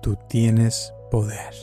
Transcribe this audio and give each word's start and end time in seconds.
Tú 0.00 0.16
tienes 0.28 0.94
poder. 1.10 1.54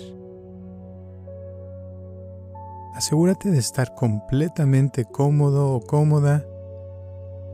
Asegúrate 2.95 3.51
de 3.51 3.59
estar 3.59 3.93
completamente 3.95 5.05
cómodo 5.05 5.73
o 5.73 5.81
cómoda 5.81 6.45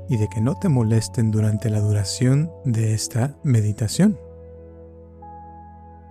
y 0.07 0.17
de 0.17 0.27
que 0.27 0.41
no 0.41 0.55
te 0.55 0.70
molesten 0.70 1.31
durante 1.31 1.70
la 1.70 1.79
duración 1.79 2.51
de 2.65 2.93
esta 2.93 3.35
meditación. 3.43 4.20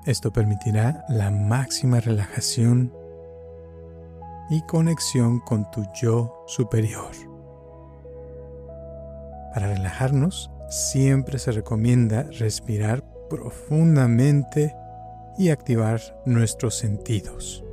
Esto 0.06 0.32
permitirá 0.32 1.04
la 1.08 1.30
máxima 1.30 2.00
relajación 2.00 2.92
y 4.50 4.62
conexión 4.62 5.40
con 5.40 5.70
tu 5.70 5.84
yo 5.94 6.44
superior. 6.46 7.12
Para 9.54 9.68
relajarnos, 9.68 10.50
siempre 10.68 11.38
se 11.38 11.52
recomienda 11.52 12.24
respirar 12.38 13.04
profundamente 13.30 14.76
y 15.38 15.48
activar 15.48 16.00
nuestros 16.26 16.76
sentidos. 16.76 17.64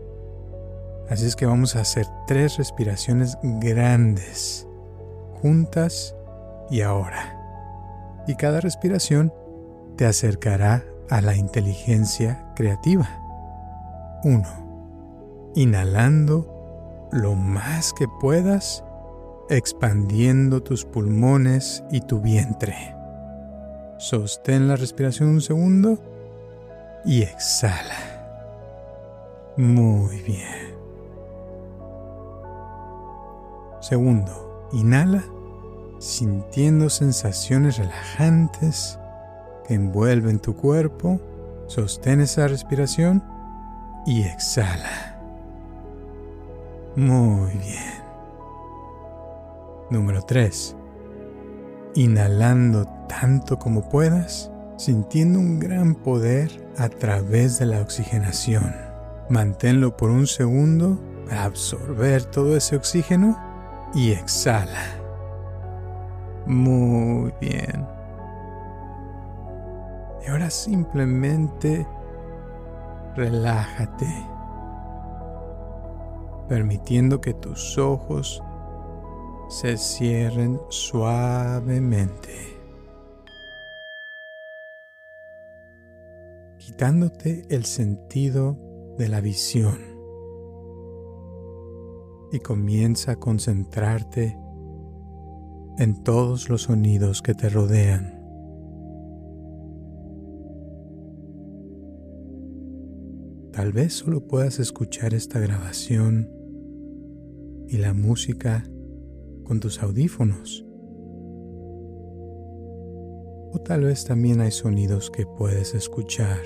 Así 1.09 1.25
es 1.25 1.35
que 1.35 1.45
vamos 1.45 1.75
a 1.75 1.81
hacer 1.81 2.05
tres 2.27 2.57
respiraciones 2.57 3.37
grandes, 3.43 4.65
juntas 5.41 6.15
y 6.69 6.81
ahora. 6.81 7.33
Y 8.27 8.35
cada 8.35 8.61
respiración 8.61 9.33
te 9.97 10.05
acercará 10.05 10.85
a 11.09 11.21
la 11.21 11.35
inteligencia 11.35 12.45
creativa. 12.55 13.09
1. 14.23 15.51
Inhalando 15.55 17.09
lo 17.11 17.35
más 17.35 17.93
que 17.93 18.05
puedas, 18.19 18.83
expandiendo 19.49 20.61
tus 20.61 20.83
pulmones 20.83 21.83
y 21.89 22.01
tu 22.01 22.19
vientre. 22.19 22.96
Sostén 23.97 24.67
la 24.67 24.75
respiración 24.75 25.29
un 25.29 25.41
segundo 25.41 25.97
y 27.05 27.23
exhala. 27.23 27.95
Muy 29.57 30.21
bien. 30.21 30.75
Segundo, 33.81 34.69
inhala 34.73 35.23
sintiendo 35.99 36.89
sensaciones 36.89 37.77
relajantes 37.77 38.99
que 39.67 39.73
envuelven 39.73 40.39
tu 40.39 40.55
cuerpo. 40.55 41.19
Sostén 41.67 42.21
esa 42.21 42.47
respiración 42.47 43.23
y 44.05 44.23
exhala. 44.23 45.19
Muy 46.95 47.51
bien. 47.57 47.97
Número 49.89 50.21
3. 50.21 50.75
Inhalando 51.95 52.85
tanto 53.07 53.57
como 53.57 53.89
puedas, 53.89 54.51
sintiendo 54.77 55.39
un 55.39 55.59
gran 55.59 55.95
poder 55.95 56.51
a 56.77 56.89
través 56.89 57.59
de 57.59 57.65
la 57.65 57.81
oxigenación. 57.81 58.75
Manténlo 59.29 59.97
por 59.97 60.09
un 60.09 60.27
segundo 60.27 60.99
para 61.27 61.43
absorber 61.43 62.23
todo 62.23 62.55
ese 62.55 62.75
oxígeno 62.75 63.37
y 63.93 64.11
exhala. 64.11 64.85
Muy 66.45 67.33
bien. 67.41 67.85
Y 70.23 70.29
ahora 70.29 70.49
simplemente 70.49 71.85
relájate, 73.15 74.07
permitiendo 76.47 77.19
que 77.19 77.33
tus 77.33 77.77
ojos 77.77 78.43
se 79.49 79.77
cierren 79.77 80.59
suavemente. 80.69 82.57
quitándote 86.67 87.45
el 87.49 87.63
sentido 87.63 88.55
de 88.99 89.07
la 89.07 89.21
visión 89.21 89.77
y 92.31 92.39
comienza 92.39 93.13
a 93.13 93.15
concentrarte 93.15 94.37
en 95.79 96.03
todos 96.03 96.49
los 96.49 96.63
sonidos 96.63 97.21
que 97.21 97.33
te 97.33 97.47
rodean. 97.47 98.21
Tal 103.53 103.71
vez 103.71 103.93
solo 103.93 104.27
puedas 104.27 104.59
escuchar 104.59 105.13
esta 105.13 105.39
grabación 105.39 106.29
y 107.69 107.77
la 107.77 107.93
música 107.93 108.65
con 109.47 109.59
tus 109.59 109.81
audífonos. 109.81 110.65
O 113.53 113.59
tal 113.63 113.85
vez 113.85 114.03
también 114.03 114.41
hay 114.41 114.51
sonidos 114.51 115.09
que 115.09 115.25
puedes 115.25 115.73
escuchar 115.73 116.41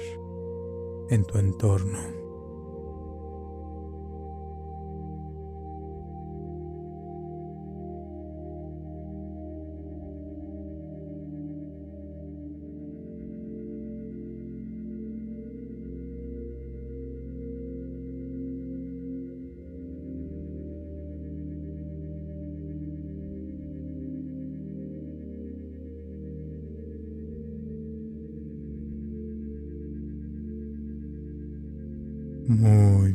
en 1.10 1.26
tu 1.26 1.40
entorno. 1.40 2.21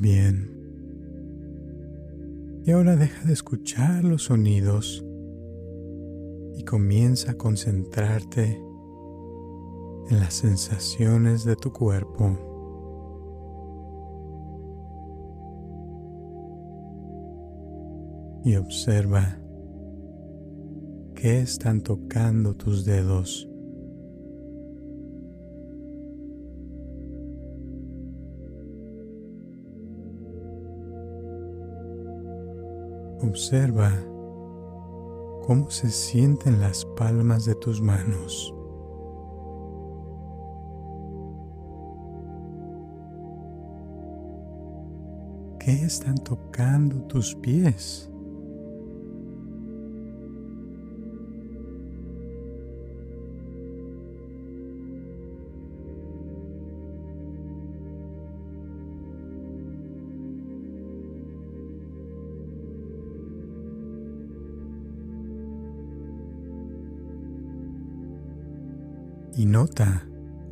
Bien. 0.00 0.50
Y 2.64 2.70
ahora 2.70 2.96
deja 2.96 3.24
de 3.24 3.32
escuchar 3.32 4.04
los 4.04 4.24
sonidos 4.24 5.04
y 6.56 6.64
comienza 6.64 7.32
a 7.32 7.34
concentrarte 7.34 8.60
en 10.10 10.18
las 10.18 10.34
sensaciones 10.34 11.44
de 11.44 11.56
tu 11.56 11.72
cuerpo. 11.72 12.36
Y 18.44 18.56
observa 18.56 19.38
qué 21.14 21.40
están 21.40 21.80
tocando 21.80 22.54
tus 22.54 22.84
dedos. 22.84 23.48
Observa 33.22 33.90
cómo 35.46 35.70
se 35.70 35.90
sienten 35.90 36.60
las 36.60 36.84
palmas 36.96 37.44
de 37.44 37.54
tus 37.54 37.80
manos. 37.80 38.52
¿Qué 45.58 45.72
están 45.84 46.16
tocando 46.18 47.02
tus 47.06 47.34
pies? 47.34 48.10
Nota 69.56 70.06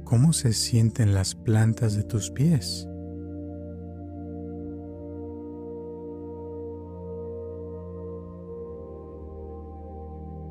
cómo 0.05 0.33
se 0.33 0.55
sienten 0.55 1.13
las 1.13 1.35
plantas 1.35 1.95
de 1.95 2.05
tus 2.05 2.31
pies. 2.31 2.89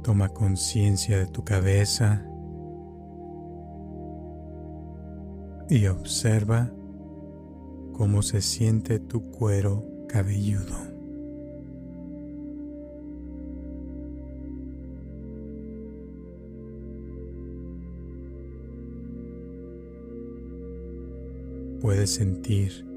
Toma 0.03 0.29
conciencia 0.29 1.17
de 1.17 1.25
tu 1.25 1.44
cabeza 1.44 2.23
y 5.67 5.88
observa 5.88 6.71
cómo 7.94 8.21
se 8.21 8.39
siente 8.39 9.00
tu 9.00 9.31
cuero 9.31 9.83
cabelludo. 10.07 10.93
Puedes 21.94 22.16
sentir 22.16 22.88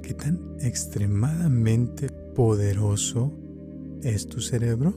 qué 0.00 0.14
tan 0.14 0.38
extremadamente 0.60 2.06
poderoso 2.36 3.32
es 4.04 4.28
tu 4.28 4.40
cerebro. 4.40 4.94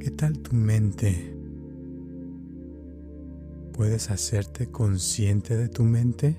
¿Qué 0.00 0.10
tal 0.10 0.38
tu 0.38 0.56
mente? 0.56 1.36
¿Puedes 3.74 4.10
hacerte 4.10 4.70
consciente 4.70 5.58
de 5.58 5.68
tu 5.68 5.82
mente? 5.82 6.34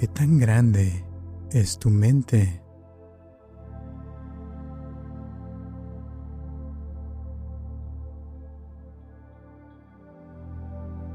¿Qué 0.00 0.08
tan 0.08 0.38
grande 0.38 1.04
es 1.50 1.78
tu 1.78 1.90
mente? 1.90 2.62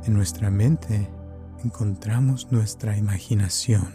En 0.03 0.13
nuestra 0.13 0.51
mente 0.51 1.09
encontramos 1.63 2.51
nuestra 2.51 2.95
imaginación. 2.95 3.87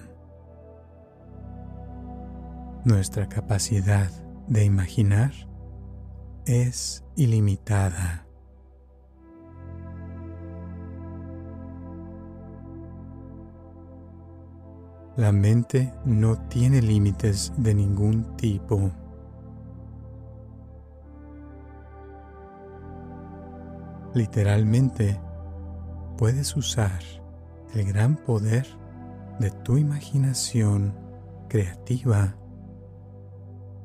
Nuestra 2.84 3.28
capacidad 3.28 4.10
de 4.48 4.64
imaginar 4.64 5.30
es 6.46 7.04
ilimitada. 7.14 8.26
La 15.20 15.32
mente 15.32 15.92
no 16.06 16.48
tiene 16.48 16.80
límites 16.80 17.52
de 17.58 17.74
ningún 17.74 18.38
tipo. 18.38 18.90
Literalmente, 24.14 25.20
puedes 26.16 26.56
usar 26.56 27.02
el 27.74 27.84
gran 27.84 28.16
poder 28.16 28.66
de 29.38 29.50
tu 29.50 29.76
imaginación 29.76 30.94
creativa 31.50 32.34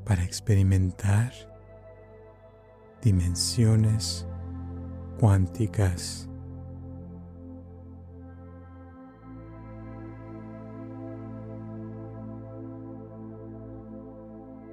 para 0.06 0.24
experimentar 0.24 1.34
dimensiones 3.02 4.26
cuánticas. 5.20 6.30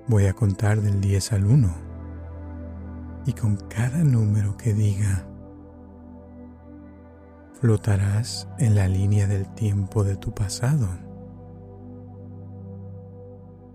Voy 0.08 0.26
a 0.26 0.32
contar 0.32 0.80
del 0.80 1.00
10 1.00 1.32
al 1.32 1.46
1 1.46 1.74
y 3.26 3.32
con 3.34 3.56
cada 3.56 4.02
número 4.02 4.56
que 4.56 4.74
diga 4.74 5.28
flotarás 7.60 8.48
en 8.58 8.74
la 8.74 8.88
línea 8.88 9.28
del 9.28 9.46
tiempo 9.54 10.02
de 10.02 10.16
tu 10.16 10.34
pasado. 10.34 10.88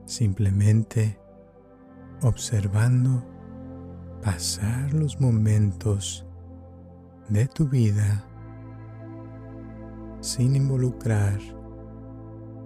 Simplemente 0.05 1.17
observando 2.21 3.23
pasar 4.21 4.93
los 4.93 5.21
momentos 5.21 6.25
de 7.29 7.47
tu 7.47 7.69
vida 7.69 8.25
sin 10.19 10.57
involucrar 10.57 11.39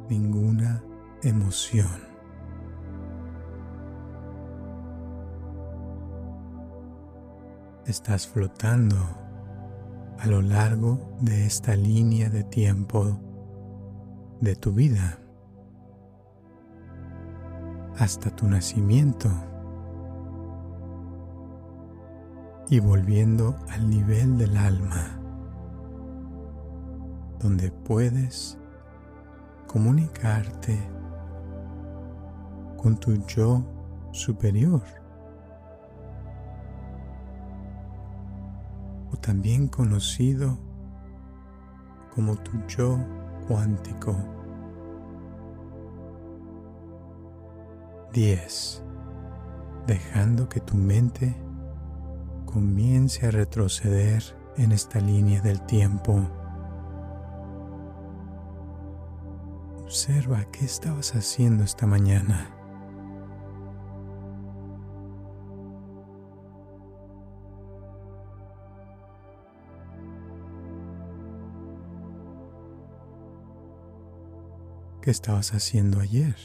ninguna 0.10 0.84
emoción. 1.22 2.11
Estás 7.88 8.28
flotando 8.28 8.96
a 10.20 10.28
lo 10.28 10.44
largo 10.44 11.18
de 11.20 11.48
esta 11.48 11.76
línea 11.76 12.30
de 12.30 12.44
tiempo 12.44 13.20
de 14.40 14.56
tu 14.56 14.72
vida 14.72 15.18
hasta 17.98 18.30
tu 18.36 18.48
nacimiento. 18.48 19.30
Y 22.70 22.80
volviendo 22.80 23.56
al 23.70 23.90
nivel 23.90 24.38
del 24.38 24.56
alma 24.58 25.20
donde 27.40 27.72
puedes 27.72 28.60
comunicarte 29.66 30.80
con 32.78 32.96
tu 33.00 33.26
yo 33.26 33.66
superior 34.12 35.01
también 39.22 39.68
conocido 39.68 40.58
como 42.14 42.36
tu 42.38 42.52
yo 42.68 43.00
cuántico. 43.48 44.16
10. 48.14 48.84
Dejando 49.88 50.50
que 50.50 50.60
tu 50.60 50.76
mente 50.76 51.36
comience 52.46 53.26
a 53.26 53.32
retroceder 53.32 54.24
en 54.58 54.74
esta 54.74 55.00
línea 55.00 55.42
del 55.42 55.62
tiempo. 55.66 56.20
Observa 59.84 60.46
qué 60.52 60.66
estabas 60.66 61.16
haciendo 61.16 61.64
esta 61.64 61.88
mañana. 61.88 62.61
¿Qué 75.02 75.10
estabas 75.10 75.56
haciendo 75.56 76.00
ayer? 76.00 76.36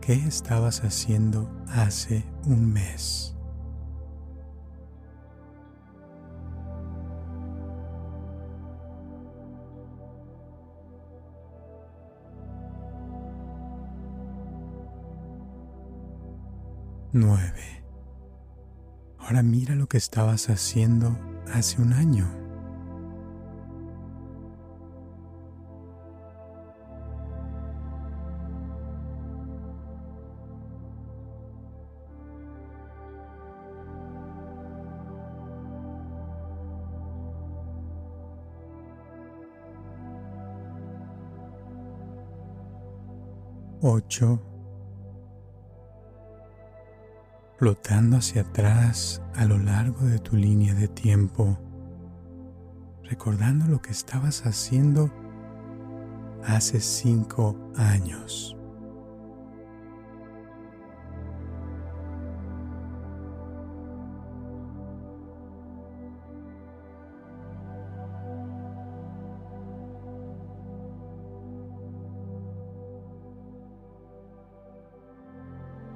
¿Qué 0.00 0.14
estabas 0.14 0.82
haciendo 0.84 1.50
hace 1.68 2.24
un 2.46 2.72
mes? 2.72 3.37
9. 17.18 17.52
Ahora 19.18 19.42
mira 19.42 19.74
lo 19.74 19.88
que 19.88 19.96
estabas 19.96 20.48
haciendo 20.50 21.18
hace 21.52 21.82
un 21.82 21.92
año. 21.92 22.30
Ocho 43.80 44.57
flotando 47.58 48.18
hacia 48.18 48.42
atrás 48.42 49.20
a 49.34 49.44
lo 49.44 49.58
largo 49.58 50.06
de 50.06 50.20
tu 50.20 50.36
línea 50.36 50.74
de 50.74 50.86
tiempo, 50.86 51.58
recordando 53.02 53.66
lo 53.66 53.82
que 53.82 53.90
estabas 53.90 54.46
haciendo 54.46 55.10
hace 56.44 56.80
cinco 56.80 57.56
años. 57.76 58.54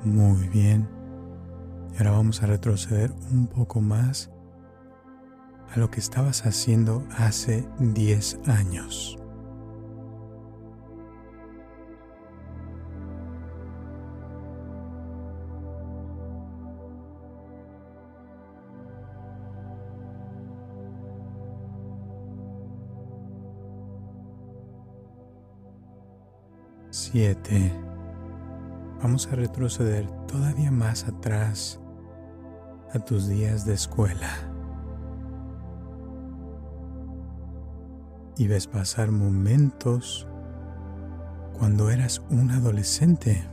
Muy 0.04 0.48
bien. 0.48 0.91
Ahora 2.02 2.16
vamos 2.16 2.42
a 2.42 2.46
retroceder 2.46 3.12
un 3.30 3.46
poco 3.46 3.80
más 3.80 4.28
a 5.72 5.78
lo 5.78 5.88
que 5.88 6.00
estabas 6.00 6.44
haciendo 6.46 7.06
hace 7.16 7.64
10 7.78 8.40
años. 8.48 9.16
Siete. 26.90 27.72
Vamos 29.00 29.28
a 29.28 29.36
retroceder 29.36 30.10
todavía 30.26 30.72
más 30.72 31.04
atrás 31.04 31.78
a 32.94 32.98
tus 32.98 33.28
días 33.28 33.64
de 33.64 33.74
escuela. 33.74 34.30
Y 38.36 38.48
ves 38.48 38.66
pasar 38.66 39.10
momentos 39.10 40.26
cuando 41.58 41.90
eras 41.90 42.22
un 42.30 42.50
adolescente. 42.50 43.46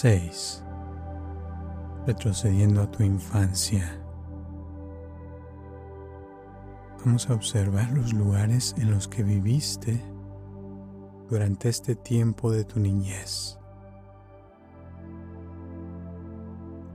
6. 0.00 0.64
Retrocediendo 2.06 2.80
a 2.80 2.90
tu 2.90 3.02
infancia. 3.02 4.00
Vamos 7.04 7.28
a 7.28 7.34
observar 7.34 7.90
los 7.90 8.14
lugares 8.14 8.74
en 8.78 8.92
los 8.92 9.08
que 9.08 9.22
viviste 9.22 10.02
durante 11.28 11.68
este 11.68 11.96
tiempo 11.96 12.50
de 12.50 12.64
tu 12.64 12.80
niñez. 12.80 13.58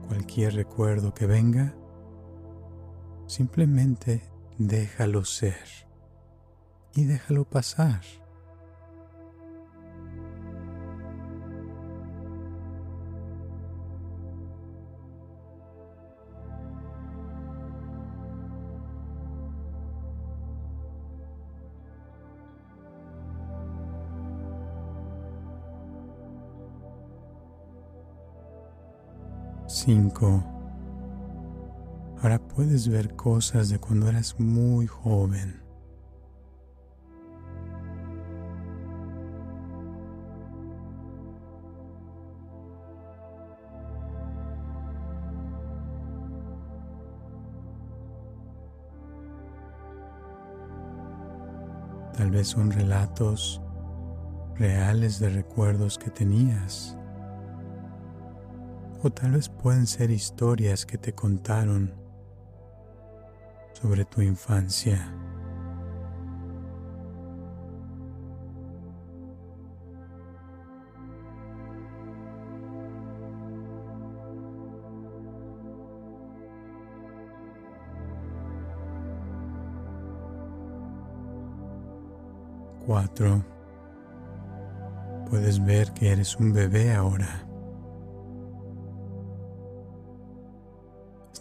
Cualquier 0.08 0.56
recuerdo 0.56 1.14
que 1.14 1.26
venga, 1.26 1.76
simplemente 3.28 4.20
déjalo 4.58 5.24
ser 5.24 5.62
y 6.92 7.04
déjalo 7.04 7.44
pasar. 7.44 8.00
Ahora 32.20 32.40
puedes 32.40 32.88
ver 32.88 33.14
cosas 33.14 33.68
de 33.68 33.78
cuando 33.78 34.08
eras 34.08 34.34
muy 34.40 34.88
joven. 34.88 35.62
Tal 52.16 52.30
vez 52.32 52.48
son 52.48 52.72
relatos 52.72 53.62
reales 54.56 55.20
de 55.20 55.28
recuerdos 55.28 55.96
que 55.96 56.10
tenías. 56.10 56.98
O 59.02 59.10
tal 59.10 59.32
vez 59.32 59.48
pueden 59.48 59.86
ser 59.86 60.10
historias 60.10 60.84
que 60.84 60.98
te 60.98 61.12
contaron 61.12 61.94
sobre 63.72 64.04
tu 64.04 64.22
infancia. 64.22 65.12
Cuatro. 82.86 83.44
Puedes 85.28 85.64
ver 85.64 85.92
que 85.92 86.12
eres 86.12 86.36
un 86.36 86.52
bebé 86.52 86.94
ahora. 86.94 87.45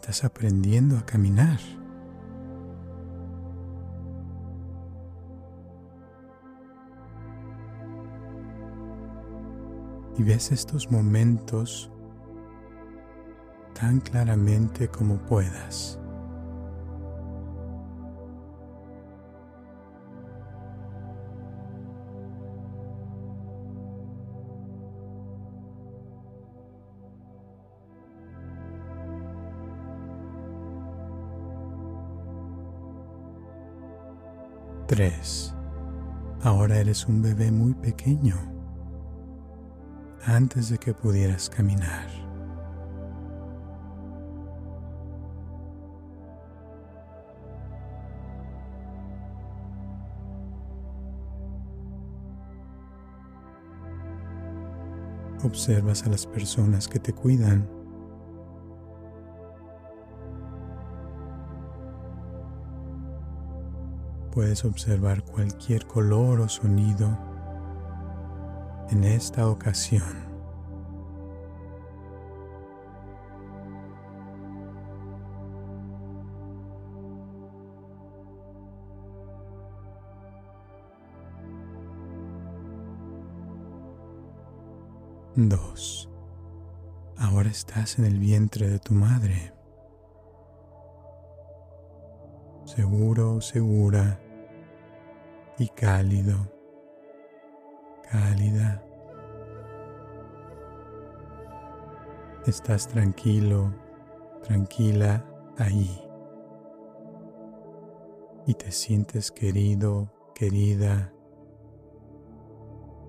Estás 0.06 0.24
aprendiendo 0.24 1.00
a 1.00 1.04
caminar. 1.04 1.60
Y 10.16 10.22
ves 10.22 10.52
estos 10.52 10.92
momentos 10.92 11.90
tan 13.74 14.00
claramente 14.00 14.90
como 14.90 15.18
puedas. 15.18 16.00
Ahora 36.42 36.78
eres 36.78 37.06
un 37.08 37.22
bebé 37.22 37.52
muy 37.52 37.74
pequeño, 37.74 38.38
antes 40.26 40.70
de 40.70 40.78
que 40.78 40.94
pudieras 40.94 41.50
caminar. 41.50 42.08
Observas 55.44 56.04
a 56.04 56.10
las 56.10 56.26
personas 56.26 56.88
que 56.88 57.00
te 57.00 57.12
cuidan 57.12 57.68
puedes 64.36 64.66
observar 64.66 65.24
cualquier 65.24 65.88
color 65.88 66.42
o 66.42 66.50
sonido 66.50 67.18
en 68.90 69.06
esta 69.06 69.48
ocasión. 69.48 70.04
Dos. 85.38 86.10
Ahora 87.18 87.50
estás 87.50 88.00
en 88.00 88.06
el 88.06 88.20
vientre 88.20 88.68
de 88.68 88.80
tu 88.80 88.94
madre. 88.94 89.54
Seguro, 92.66 93.40
segura 93.40 94.20
y 95.58 95.68
cálido, 95.70 96.36
cálida. 98.12 98.84
Estás 102.46 102.88
tranquilo, 102.88 103.74
tranquila 104.44 105.26
ahí. 105.58 106.02
Y 108.46 108.54
te 108.54 108.72
sientes 108.72 109.32
querido, 109.32 110.12
querida 110.36 111.12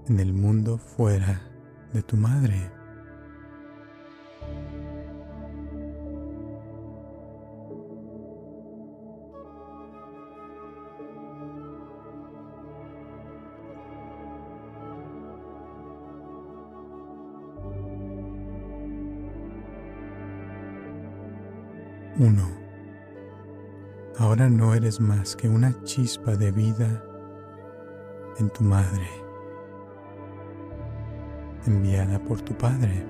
en 0.09 0.21
el 0.21 0.33
mundo 0.33 0.79
fuera 0.79 1.43
de 1.93 2.03
tu 2.03 2.17
madre. 2.17 2.71
1. 22.27 22.43
Ahora 24.19 24.49
no 24.49 24.75
eres 24.75 25.01
más 25.01 25.37
que 25.37 25.49
una 25.49 25.81
chispa 25.85 26.35
de 26.35 26.51
vida 26.51 27.05
en 28.39 28.51
tu 28.51 28.65
madre, 28.65 29.07
enviada 31.67 32.19
por 32.19 32.41
tu 32.41 32.53
padre. 32.59 33.07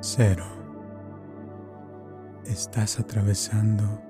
Cero. 0.00 0.44
Estás 2.44 2.98
atravesando 2.98 4.07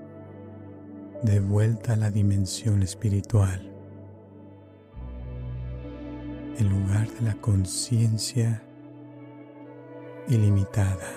de 1.22 1.40
vuelta 1.40 1.94
a 1.94 1.96
la 1.96 2.10
dimensión 2.10 2.82
espiritual, 2.82 3.60
el 6.58 6.68
lugar 6.68 7.08
de 7.08 7.22
la 7.22 7.34
conciencia 7.34 8.62
ilimitada. 10.28 11.08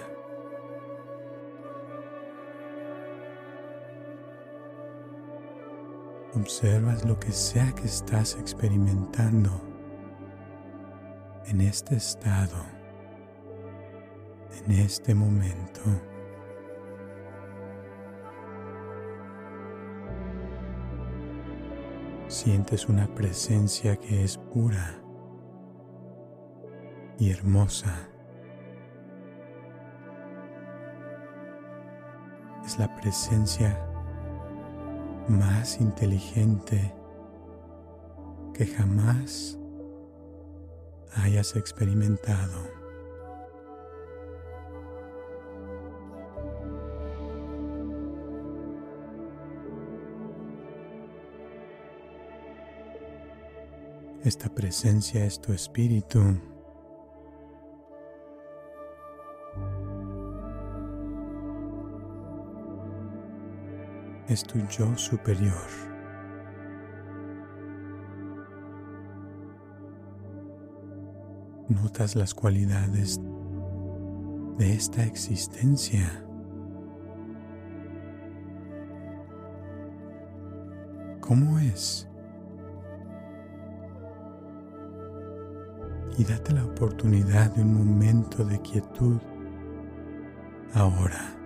Observas 6.33 7.05
lo 7.05 7.19
que 7.19 7.31
sea 7.31 7.71
que 7.73 7.85
estás 7.85 8.35
experimentando 8.39 9.61
en 11.45 11.61
este 11.61 11.95
estado, 11.95 12.57
en 14.65 14.71
este 14.71 15.13
momento. 15.13 16.10
Sientes 22.31 22.87
una 22.87 23.13
presencia 23.13 23.97
que 23.97 24.23
es 24.23 24.37
pura 24.37 25.03
y 27.19 27.29
hermosa. 27.29 28.07
Es 32.65 32.79
la 32.79 32.95
presencia 32.95 33.77
más 35.27 35.81
inteligente 35.81 36.95
que 38.53 38.65
jamás 38.65 39.59
hayas 41.15 41.57
experimentado. 41.57 42.80
Esta 54.23 54.49
presencia 54.49 55.25
es 55.25 55.41
tu 55.41 55.51
espíritu. 55.51 56.19
Es 64.27 64.43
tu 64.43 64.59
yo 64.67 64.95
superior. 64.95 65.67
Notas 71.67 72.15
las 72.15 72.35
cualidades 72.35 73.19
de 74.59 74.71
esta 74.71 75.03
existencia. 75.03 76.23
¿Cómo 81.21 81.57
es? 81.57 82.10
Y 86.21 86.23
date 86.23 86.53
la 86.53 86.63
oportunidad 86.63 87.49
de 87.55 87.63
un 87.63 87.73
momento 87.73 88.45
de 88.45 88.61
quietud 88.61 89.17
ahora. 90.75 91.40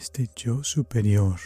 Este 0.00 0.30
yo 0.34 0.64
superior 0.64 1.38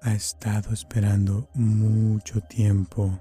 ha 0.00 0.14
estado 0.14 0.72
esperando 0.72 1.48
mucho 1.54 2.40
tiempo 2.40 3.18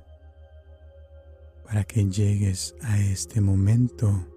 para 1.65 1.83
que 1.85 2.05
llegues 2.05 2.75
a 2.83 2.99
este 2.99 3.41
momento 3.41 4.27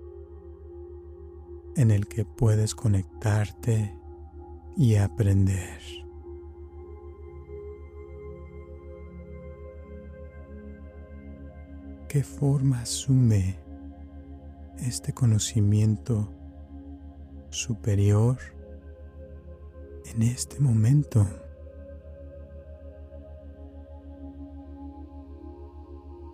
en 1.76 1.90
el 1.90 2.08
que 2.08 2.24
puedes 2.24 2.74
conectarte 2.74 3.94
y 4.74 4.94
aprender. 4.94 5.82
¿Qué 12.08 12.24
forma 12.24 12.80
asume 12.80 13.58
este 14.78 15.12
conocimiento 15.12 16.39
superior 17.50 18.38
en 20.06 20.22
este 20.22 20.58
momento. 20.60 21.26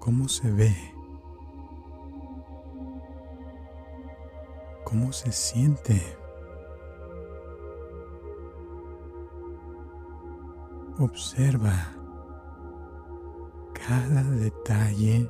¿Cómo 0.00 0.29
se 0.29 0.50
ve? 0.50 0.74
¿Cómo 4.85 5.12
se 5.12 5.33
siente? 5.33 6.00
Observa 10.98 11.92
cada 13.72 14.22
detalle 14.22 15.29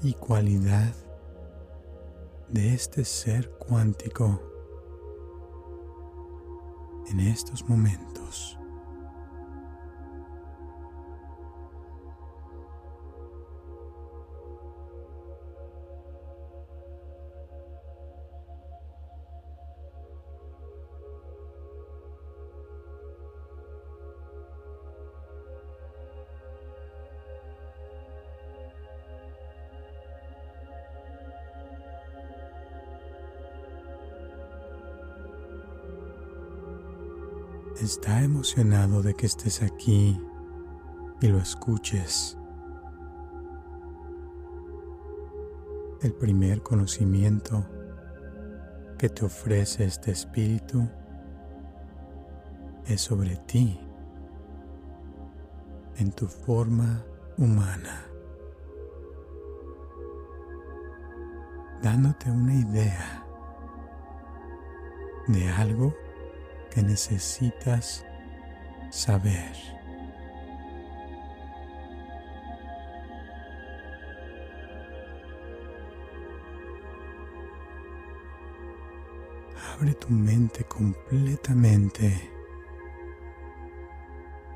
y 0.00 0.14
cualidad 0.14 0.94
de 2.50 2.74
este 2.74 3.04
ser 3.04 3.50
cuántico 3.58 4.42
en 7.10 7.20
estos 7.20 7.68
momentos. 7.68 8.57
Está 37.88 38.22
emocionado 38.22 39.00
de 39.00 39.14
que 39.14 39.24
estés 39.24 39.62
aquí 39.62 40.20
y 41.22 41.28
lo 41.28 41.38
escuches. 41.38 42.36
El 46.02 46.12
primer 46.12 46.62
conocimiento 46.62 47.64
que 48.98 49.08
te 49.08 49.24
ofrece 49.24 49.84
este 49.84 50.10
espíritu 50.10 50.86
es 52.84 53.00
sobre 53.00 53.36
ti, 53.36 53.80
en 55.96 56.12
tu 56.12 56.26
forma 56.26 57.02
humana. 57.38 58.04
dándote 61.80 62.28
una 62.28 62.54
idea 62.54 63.24
de 65.28 65.48
algo 65.48 65.94
que 66.70 66.82
necesitas 66.82 68.04
saber. 68.90 69.52
Abre 79.74 79.94
tu 79.94 80.10
mente 80.10 80.64
completamente 80.64 82.30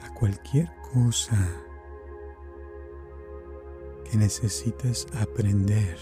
a 0.02 0.12
cualquier 0.14 0.68
cosa 0.92 1.36
que 4.10 4.16
necesites 4.16 5.06
aprender 5.14 5.96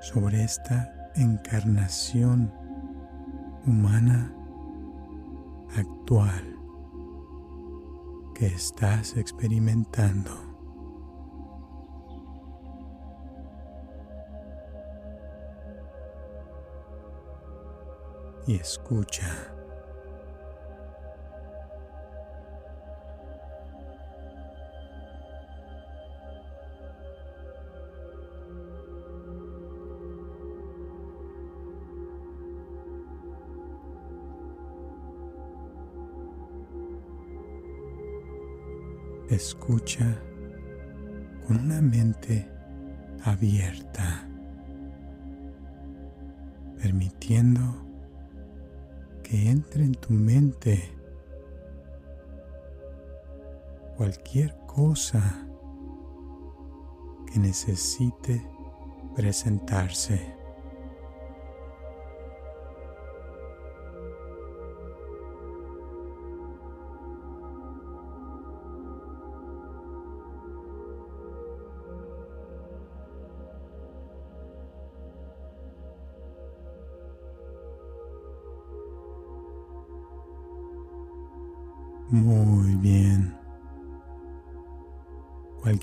sobre 0.00 0.42
esta 0.42 0.92
encarnación 1.14 2.61
humana 3.66 4.32
actual 5.76 6.58
que 8.34 8.46
estás 8.46 9.16
experimentando. 9.16 10.30
Y 18.46 18.56
escucha. 18.56 19.51
Escucha 39.42 40.22
con 41.44 41.58
una 41.58 41.80
mente 41.80 42.48
abierta, 43.24 44.28
permitiendo 46.80 47.60
que 49.24 49.50
entre 49.50 49.82
en 49.82 49.94
tu 49.94 50.12
mente 50.12 50.94
cualquier 53.96 54.56
cosa 54.68 55.44
que 57.26 57.40
necesite 57.40 58.46
presentarse. 59.16 60.41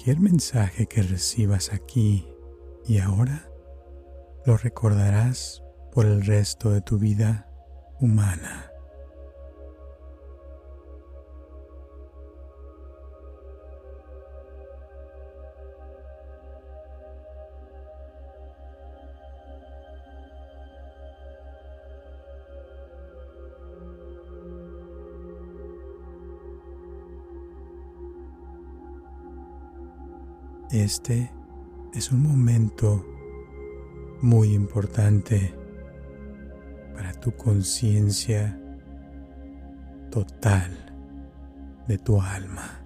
Cualquier 0.10 0.32
mensaje 0.32 0.88
que 0.88 1.04
recibas 1.04 1.72
aquí 1.72 2.28
y 2.88 2.98
ahora 2.98 3.48
lo 4.44 4.58
recordarás 4.58 5.62
por 5.92 6.08
el 6.08 6.26
resto 6.26 6.72
de 6.72 6.82
tu 6.82 6.98
vida 6.98 7.48
humana. 8.00 8.69
Este 30.90 31.32
es 31.94 32.12
un 32.12 32.24
momento 32.24 33.06
muy 34.24 34.56
importante 34.56 35.54
para 36.96 37.14
tu 37.14 37.32
conciencia 37.36 38.60
total 40.10 40.72
de 41.88 42.00
tu 42.00 42.20
alma. 42.20 42.82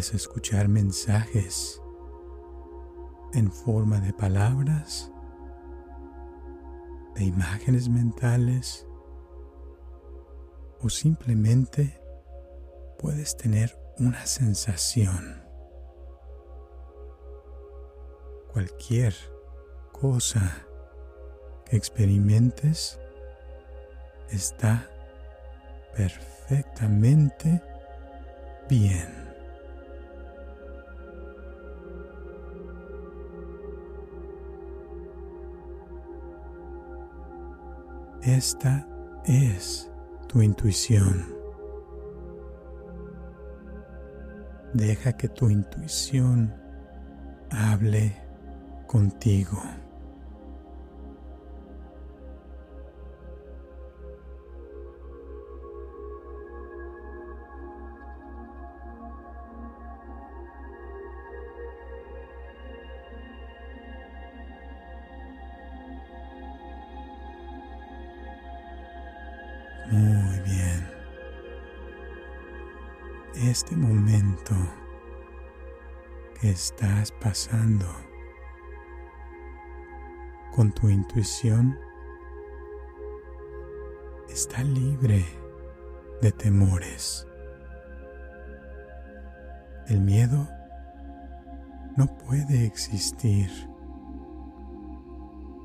Puedes 0.00 0.14
escuchar 0.14 0.66
mensajes 0.66 1.78
en 3.34 3.52
forma 3.52 4.00
de 4.00 4.14
palabras, 4.14 5.12
de 7.16 7.24
imágenes 7.24 7.90
mentales 7.90 8.86
o 10.80 10.88
simplemente 10.88 12.00
puedes 12.98 13.36
tener 13.36 13.78
una 13.98 14.24
sensación. 14.24 15.44
Cualquier 18.54 19.14
cosa 19.92 20.66
que 21.66 21.76
experimentes 21.76 22.98
está 24.30 24.88
perfectamente 25.94 27.62
bien. 28.66 29.19
Esta 38.22 38.86
es 39.24 39.90
tu 40.28 40.42
intuición. 40.42 41.26
Deja 44.74 45.16
que 45.16 45.28
tu 45.28 45.48
intuición 45.48 46.54
hable 47.50 48.14
contigo. 48.86 49.62
Muy 69.90 70.38
bien. 70.40 70.88
Este 73.34 73.74
momento 73.74 74.54
que 76.40 76.50
estás 76.50 77.10
pasando 77.20 77.86
con 80.54 80.70
tu 80.70 80.88
intuición 80.88 81.76
está 84.28 84.62
libre 84.62 85.24
de 86.22 86.30
temores. 86.30 87.26
El 89.88 90.02
miedo 90.02 90.48
no 91.96 92.06
puede 92.06 92.64
existir 92.64 93.50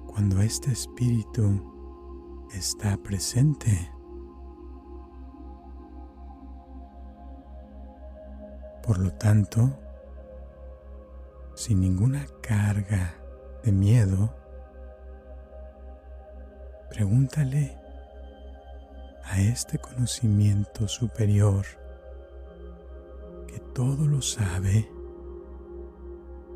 cuando 0.08 0.42
este 0.42 0.72
espíritu 0.72 2.48
está 2.52 2.98
presente. 2.98 3.95
Por 8.96 9.04
lo 9.04 9.12
tanto, 9.12 9.78
sin 11.54 11.82
ninguna 11.82 12.26
carga 12.42 13.14
de 13.62 13.74
miedo, 13.74 14.34
pregúntale 16.90 17.78
a 19.26 19.42
este 19.42 19.80
conocimiento 19.80 20.88
superior 20.88 21.66
que 23.50 23.60
todo 23.74 24.08
lo 24.08 24.22
sabe, 24.22 24.90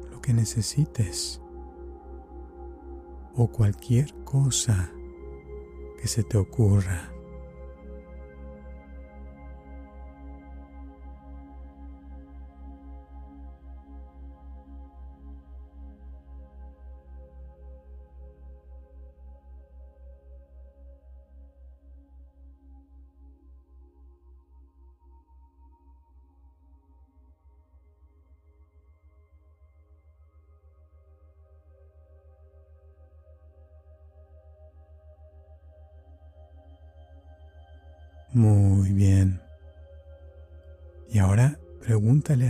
lo 0.09 0.21
que 0.21 0.31
necesites 0.31 1.41
o 3.35 3.49
cualquier 3.49 4.13
cosa 4.23 4.89
que 6.01 6.07
se 6.07 6.23
te 6.23 6.37
ocurra. 6.37 7.11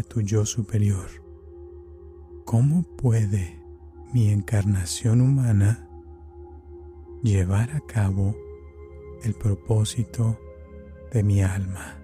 Tu 0.09 0.21
yo 0.21 0.45
superior, 0.45 1.07
¿cómo 2.43 2.83
puede 2.97 3.61
mi 4.11 4.29
encarnación 4.29 5.21
humana 5.21 5.87
llevar 7.21 7.71
a 7.71 7.79
cabo 7.81 8.35
el 9.23 9.35
propósito 9.35 10.39
de 11.13 11.23
mi 11.23 11.43
alma? 11.43 11.95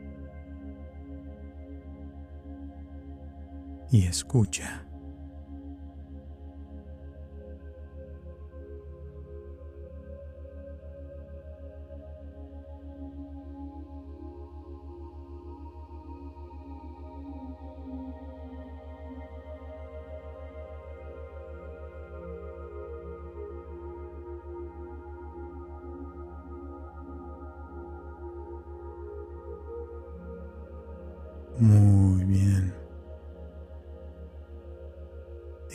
Y 3.92 4.06
escucha. 4.06 4.85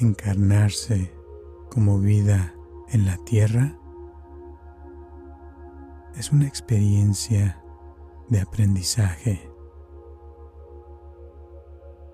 Encarnarse 0.00 1.12
como 1.70 1.98
vida 1.98 2.54
en 2.88 3.04
la 3.04 3.18
tierra 3.26 3.76
es 6.16 6.32
una 6.32 6.46
experiencia 6.46 7.62
de 8.30 8.40
aprendizaje, 8.40 9.46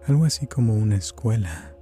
algo 0.04 0.24
así 0.24 0.48
como 0.48 0.74
una 0.74 0.96
escuela. 0.96 1.76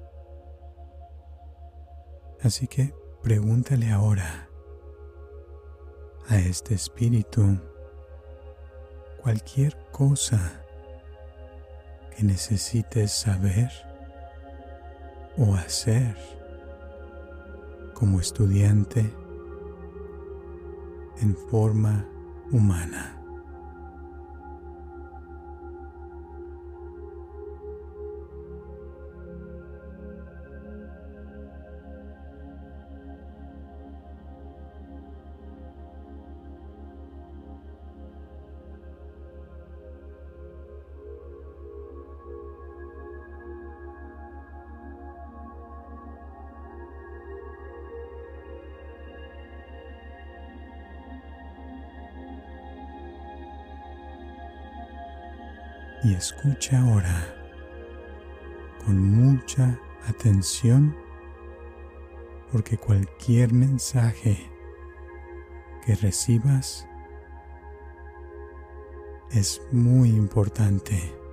Así 2.42 2.66
que 2.66 2.94
pregúntale 3.22 3.90
ahora 3.90 4.50
a 6.28 6.36
este 6.36 6.74
espíritu 6.74 7.58
cualquier 9.22 9.74
cosa 9.90 10.62
que 12.14 12.24
necesites 12.24 13.10
saber 13.10 13.93
o 15.36 15.54
hacer 15.54 16.16
como 17.94 18.20
estudiante 18.20 19.00
en 21.20 21.36
forma 21.50 22.06
humana. 22.50 23.23
Y 56.04 56.14
escucha 56.14 56.80
ahora 56.80 57.34
con 58.84 59.00
mucha 59.00 59.80
atención 60.06 60.94
porque 62.52 62.76
cualquier 62.76 63.54
mensaje 63.54 64.50
que 65.84 65.94
recibas 65.96 66.86
es 69.30 69.62
muy 69.72 70.10
importante. 70.10 71.23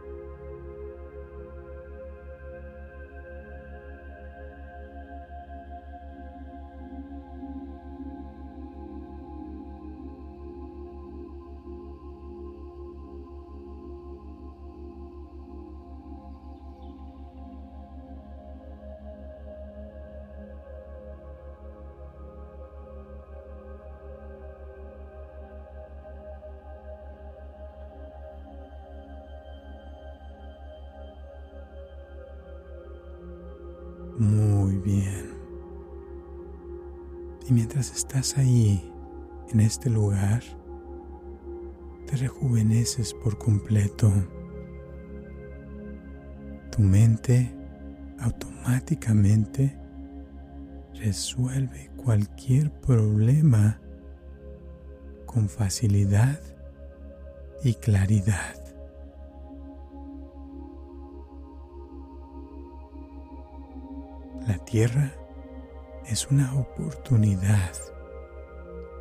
Estás 37.94 38.38
ahí, 38.38 38.92
en 39.50 39.60
este 39.60 39.90
lugar, 39.90 40.42
te 42.08 42.16
rejuveneces 42.18 43.14
por 43.14 43.38
completo. 43.38 44.12
Tu 46.72 46.82
mente 46.82 47.54
automáticamente 48.20 49.78
resuelve 50.94 51.90
cualquier 51.98 52.72
problema 52.72 53.80
con 55.26 55.50
facilidad 55.50 56.40
y 57.64 57.74
claridad. 57.76 58.56
La 64.48 64.58
tierra 64.66 65.14
es 66.08 66.30
una 66.30 66.54
oportunidad 66.56 67.72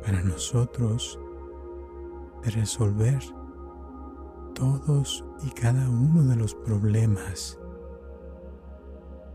para 0.03 0.21
nosotros 0.21 1.19
de 2.43 2.51
resolver 2.51 3.21
todos 4.53 5.23
y 5.43 5.49
cada 5.51 5.89
uno 5.89 6.23
de 6.23 6.35
los 6.35 6.55
problemas 6.55 7.59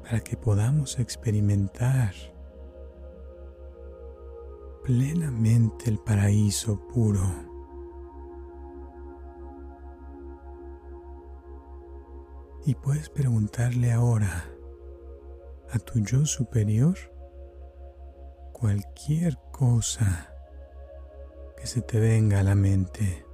para 0.03 0.21
que 0.21 0.37
podamos 0.37 0.99
experimentar 0.99 2.15
plenamente 4.85 5.91
el 5.91 5.99
paraíso 5.99 6.79
puro. 6.87 7.25
Y 12.65 12.75
puedes 12.77 13.09
preguntarle 13.11 13.93
ahora, 13.93 14.45
a 15.71 15.79
tu 15.79 15.99
yo 16.01 16.25
superior 16.25 16.97
cualquier 18.67 19.39
cosa 19.53 20.27
que 21.57 21.69
se 21.69 21.83
te 21.83 22.01
venga 22.01 22.41
a 22.41 22.43
la 22.43 22.57
mente 22.57 23.25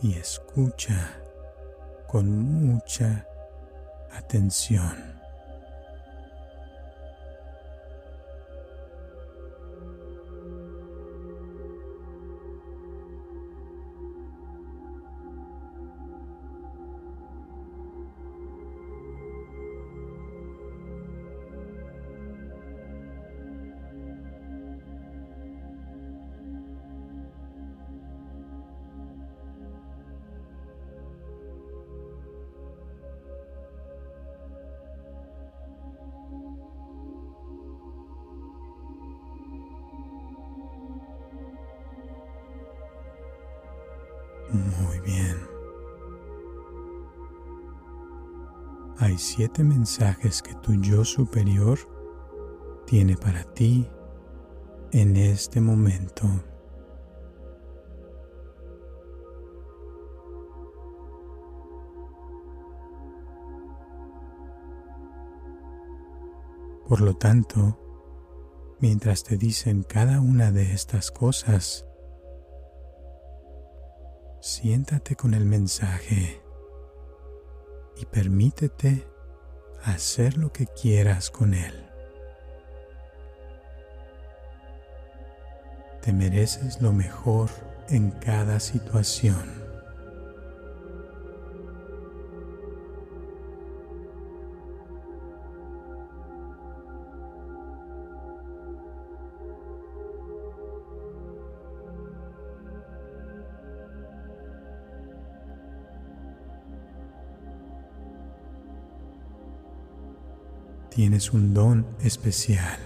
y 0.00 0.14
escucha 0.14 1.24
con 2.06 2.30
mucha 2.38 3.26
atención. 4.12 5.15
Muy 44.56 45.00
bien. 45.00 45.36
Hay 48.98 49.18
siete 49.18 49.62
mensajes 49.62 50.40
que 50.40 50.54
tu 50.54 50.72
yo 50.74 51.04
superior 51.04 51.78
tiene 52.86 53.16
para 53.16 53.44
ti 53.44 53.86
en 54.92 55.16
este 55.16 55.60
momento. 55.60 56.26
Por 66.88 67.00
lo 67.00 67.14
tanto, 67.14 67.78
mientras 68.80 69.24
te 69.24 69.36
dicen 69.36 69.82
cada 69.82 70.20
una 70.20 70.52
de 70.52 70.72
estas 70.72 71.10
cosas, 71.10 71.85
siéntate 74.56 75.16
con 75.16 75.34
el 75.34 75.44
mensaje 75.44 76.40
y 77.94 78.06
permítete 78.06 79.06
hacer 79.84 80.38
lo 80.38 80.50
que 80.50 80.66
quieras 80.66 81.30
con 81.30 81.52
él. 81.52 81.74
Te 86.00 86.14
mereces 86.14 86.80
lo 86.80 86.94
mejor 86.94 87.50
en 87.90 88.12
cada 88.12 88.58
situación. 88.58 89.65
Tienes 110.96 111.34
un 111.34 111.52
don 111.52 111.86
especial. 112.00 112.78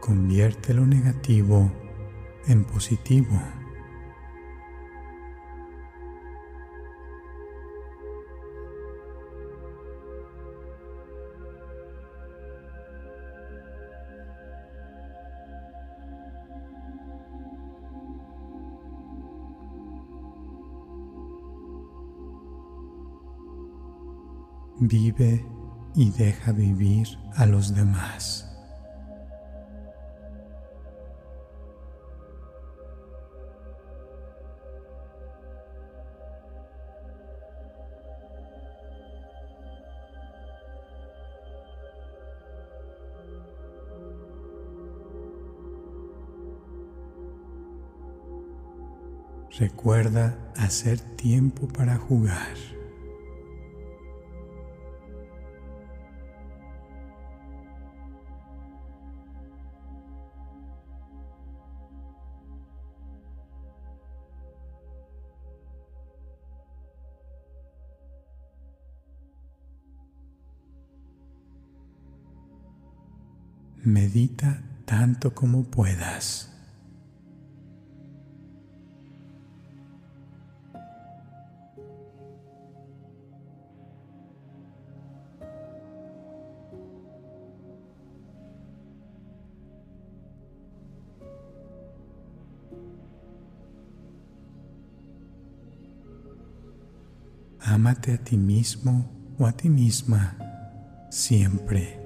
Convierte 0.00 0.74
lo 0.74 0.84
negativo 0.84 1.72
en 2.46 2.64
positivo. 2.64 3.40
Vive 24.90 25.46
y 25.94 26.10
deja 26.10 26.50
vivir 26.50 27.06
a 27.36 27.46
los 27.46 27.76
demás. 27.76 28.48
Recuerda 49.56 50.36
hacer 50.56 50.98
tiempo 50.98 51.68
para 51.68 51.96
jugar. 51.96 52.79
Medita 74.12 74.60
tanto 74.86 75.32
como 75.32 75.62
puedas. 75.62 76.50
Ámate 97.60 98.14
a 98.14 98.18
ti 98.18 98.36
mismo 98.36 99.08
o 99.38 99.46
a 99.46 99.52
ti 99.52 99.68
misma 99.68 100.36
siempre. 101.10 101.99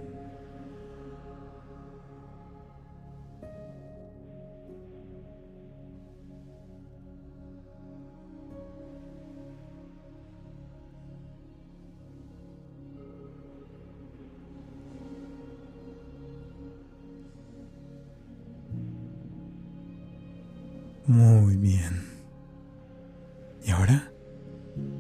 Ahora 23.75 24.12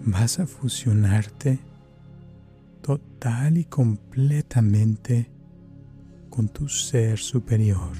vas 0.04 0.40
a 0.40 0.46
fusionarte 0.46 1.60
total 2.82 3.56
y 3.56 3.64
completamente 3.64 5.30
con 6.28 6.48
tu 6.48 6.68
ser 6.68 7.18
superior, 7.18 7.92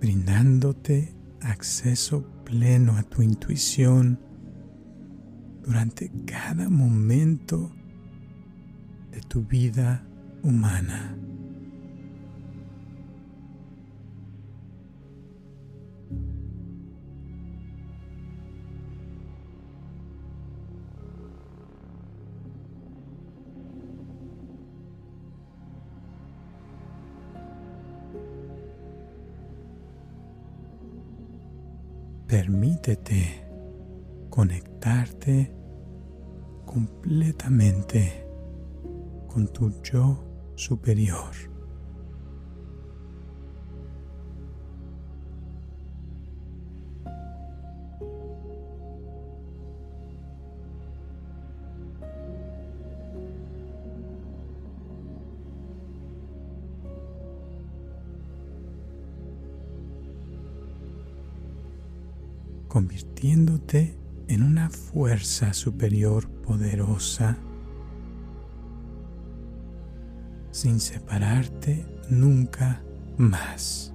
brindándote 0.00 1.14
acceso 1.40 2.24
pleno 2.44 2.96
a 2.96 3.02
tu 3.04 3.22
intuición 3.22 4.18
durante 5.64 6.10
cada 6.26 6.68
momento 6.68 7.70
de 9.12 9.20
tu 9.20 9.44
vida 9.44 10.04
humana. 10.42 11.16
Permítete 32.34 33.46
conectarte 34.28 35.54
completamente 36.66 38.26
con 39.28 39.46
tu 39.52 39.70
yo 39.84 40.52
superior. 40.56 41.53
Superior 65.52 66.28
poderosa, 66.42 67.38
sin 70.50 70.80
separarte 70.80 71.86
nunca 72.10 72.82
más. 73.16 73.93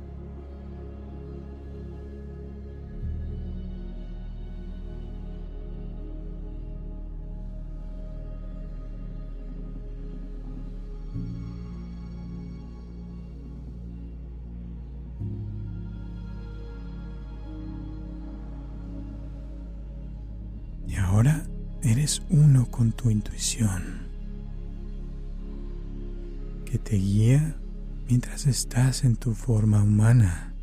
Estás 28.59 29.05
en 29.05 29.15
tu 29.15 29.35
forma 29.35 29.81
humana, 29.81 30.53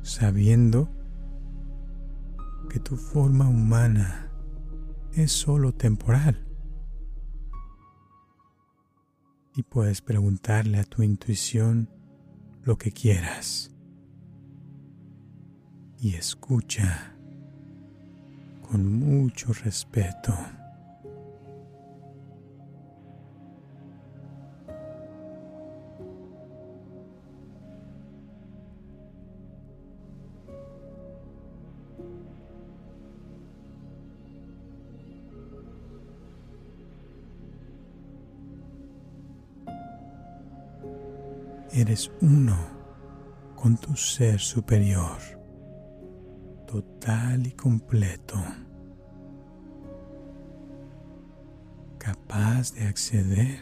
sabiendo 0.00 0.88
que 2.70 2.80
tu 2.80 2.96
forma 2.96 3.46
humana 3.46 4.30
es 5.12 5.32
solo 5.32 5.74
temporal. 5.74 6.42
Y 9.54 9.64
puedes 9.64 10.00
preguntarle 10.00 10.78
a 10.78 10.84
tu 10.84 11.02
intuición 11.02 11.90
lo 12.62 12.78
que 12.78 12.90
quieras. 12.90 13.70
Y 16.00 16.14
escucha 16.14 17.14
con 18.70 18.98
mucho 18.98 19.52
respeto. 19.52 20.34
Eres 41.84 42.10
uno 42.22 42.56
con 43.54 43.76
tu 43.76 43.94
ser 43.94 44.40
superior, 44.40 45.18
total 46.66 47.46
y 47.46 47.50
completo, 47.52 48.42
capaz 51.98 52.72
de 52.72 52.86
acceder 52.86 53.60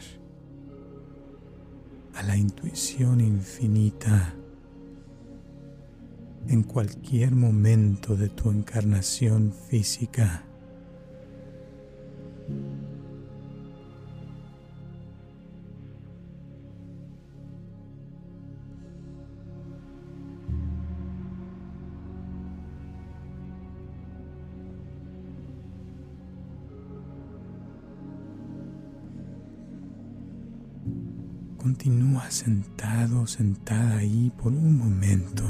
a 2.15 2.23
la 2.23 2.37
intuición 2.37 3.19
infinita 3.19 4.33
en 6.47 6.63
cualquier 6.63 7.35
momento 7.35 8.15
de 8.15 8.29
tu 8.29 8.51
encarnación 8.51 9.51
física. 9.69 10.45
Continúa 31.83 32.31
sentado, 32.31 33.27
sentada 33.27 33.97
ahí 33.97 34.31
por 34.41 34.53
un 34.53 34.77
momento 34.77 35.43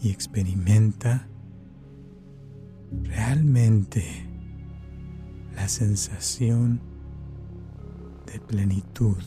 y 0.00 0.08
experimenta 0.08 1.28
realmente 3.02 4.02
la 5.54 5.68
sensación 5.68 6.80
de 8.24 8.40
plenitud. 8.40 9.22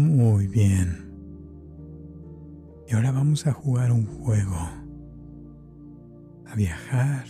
Muy 0.00 0.46
bien. 0.46 1.12
Y 2.88 2.94
ahora 2.94 3.12
vamos 3.12 3.46
a 3.46 3.52
jugar 3.52 3.92
un 3.92 4.06
juego. 4.06 4.56
A 6.46 6.54
viajar 6.56 7.26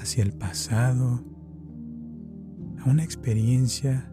hacia 0.00 0.22
el 0.22 0.32
pasado. 0.32 1.24
A 2.78 2.88
una 2.88 3.02
experiencia 3.02 4.08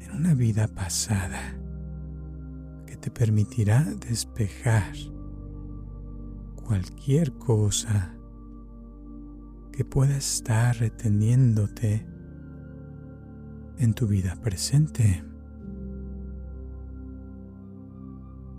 en 0.00 0.16
una 0.16 0.34
vida 0.34 0.66
pasada 0.66 1.56
que 2.86 2.96
te 2.96 3.12
permitirá 3.12 3.84
despejar 4.08 4.96
cualquier 6.56 7.34
cosa 7.34 8.16
que 9.72 9.84
pueda 9.84 10.16
estar 10.16 10.76
reteniéndote 10.76 12.04
en 13.78 13.94
tu 13.94 14.08
vida 14.08 14.34
presente. 14.42 15.29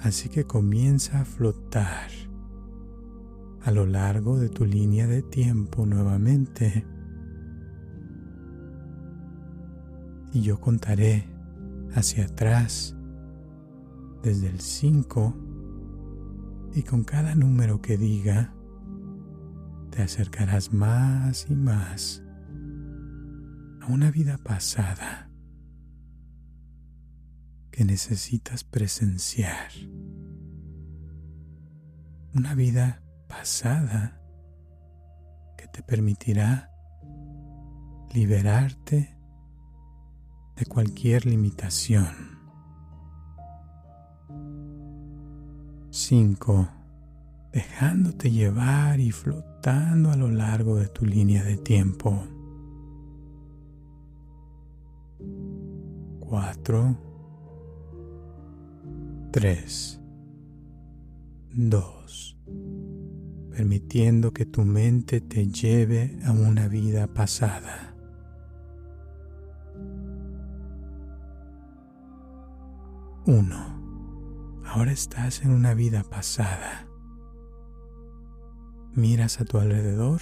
Así 0.02 0.30
que 0.30 0.46
comienza 0.46 1.22
a 1.22 1.26
flotar 1.26 2.10
a 3.64 3.72
lo 3.72 3.86
largo 3.86 4.40
de 4.40 4.50
tu 4.50 4.66
línea 4.66 5.06
de 5.06 5.22
tiempo 5.22 5.86
nuevamente. 5.86 6.88
Y 10.34 10.42
yo 10.42 10.60
contaré 10.60 11.30
hacia 11.94 12.26
atrás 12.26 12.96
desde 14.24 14.48
el 14.50 14.60
5 14.60 15.36
y 16.74 16.84
con 16.84 17.04
cada 17.04 17.36
número 17.36 17.82
que 17.82 17.98
diga 17.98 18.54
te 19.92 20.02
acercarás 20.02 20.72
más 20.72 21.48
y 21.50 21.56
más 21.56 22.24
a 23.82 23.88
una 23.88 24.10
vida 24.10 24.38
pasada 24.38 25.31
que 27.82 27.86
necesitas 27.86 28.64
presenciar. 28.64 29.72
Una 32.36 32.54
vida 32.54 33.02
pasada 33.28 34.22
que 35.58 35.68
te 35.68 35.82
permitirá 35.82 36.70
liberarte 38.14 39.18
de 40.58 40.66
cualquier 40.68 41.26
limitación. 41.26 42.14
5. 45.90 46.70
Dejándote 47.52 48.30
llevar 48.30 49.00
y 49.00 49.10
flotando 49.10 50.12
a 50.12 50.16
lo 50.16 50.30
largo 50.30 50.76
de 50.76 50.88
tu 50.88 51.04
línea 51.04 51.44
de 51.44 51.58
tiempo. 51.58 52.28
4. 56.20 57.11
3. 59.32 60.02
2 61.54 62.38
permitiendo 63.52 64.34
que 64.34 64.46
tu 64.46 64.64
mente 64.64 65.22
te 65.22 65.48
lleve 65.48 66.18
a 66.26 66.32
una 66.32 66.68
vida 66.68 67.08
pasada. 67.08 67.94
Uno. 73.26 74.62
Ahora 74.66 74.92
estás 74.92 75.44
en 75.44 75.52
una 75.52 75.74
vida 75.74 76.04
pasada. 76.04 76.88
Miras 78.96 79.42
a 79.42 79.46
tu 79.46 79.60
alrededor 79.60 80.22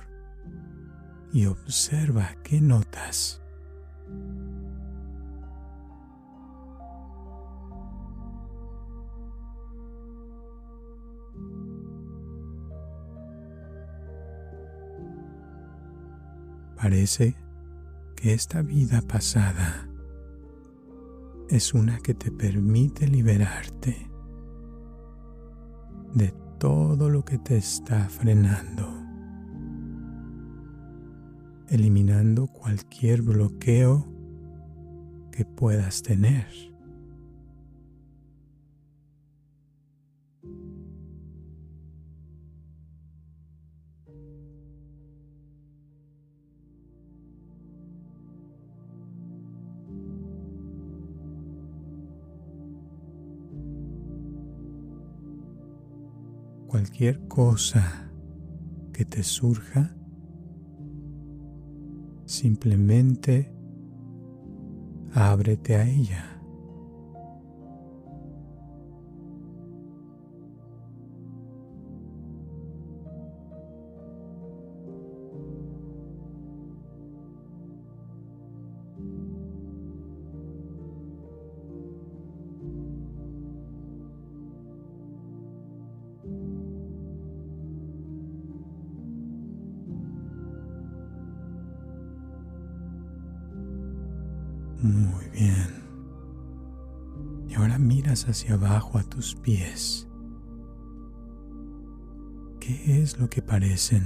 y 1.32 1.46
observa 1.46 2.36
qué 2.44 2.60
notas. 2.60 3.42
Parece 16.80 17.36
que 18.16 18.34
esta 18.34 18.62
vida 18.62 19.02
pasada 19.02 19.90
es 21.50 21.74
una 21.74 22.00
que 22.00 22.14
te 22.14 22.32
permite 22.32 23.06
liberarte 23.06 24.10
de 26.14 26.34
todo 26.58 27.10
lo 27.10 27.26
que 27.26 27.38
te 27.38 27.58
está 27.58 28.08
frenando, 28.08 28.88
eliminando 31.68 32.48
cualquier 32.48 33.24
bloqueo 33.24 34.08
que 35.34 35.44
puedas 35.44 36.02
tener. 36.02 36.69
Cualquier 56.80 57.28
cosa 57.28 58.10
que 58.94 59.04
te 59.04 59.22
surja, 59.22 59.94
simplemente 62.26 63.54
ábrete 65.14 65.76
a 65.76 65.86
ella. 65.86 66.39
Hacia 98.28 98.56
abajo 98.56 98.98
a 98.98 99.04
tus 99.04 99.36
pies. 99.36 100.08
¿Qué 102.60 103.02
es 103.02 103.20
lo 103.20 103.30
que 103.30 103.42
parecen? 103.42 104.04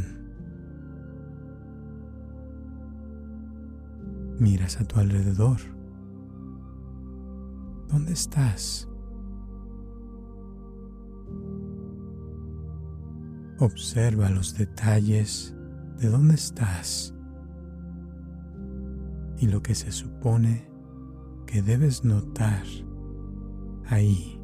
Miras 4.39 4.79
a 4.79 4.85
tu 4.85 4.99
alrededor. 4.99 5.57
¿Dónde 7.87 8.13
estás? 8.13 8.87
Observa 13.59 14.29
los 14.29 14.57
detalles 14.57 15.55
de 15.99 16.09
dónde 16.09 16.35
estás 16.35 17.13
y 19.37 19.47
lo 19.47 19.61
que 19.61 19.75
se 19.75 19.91
supone 19.91 20.69
que 21.45 21.61
debes 21.61 22.03
notar 22.03 22.63
ahí. 23.87 24.39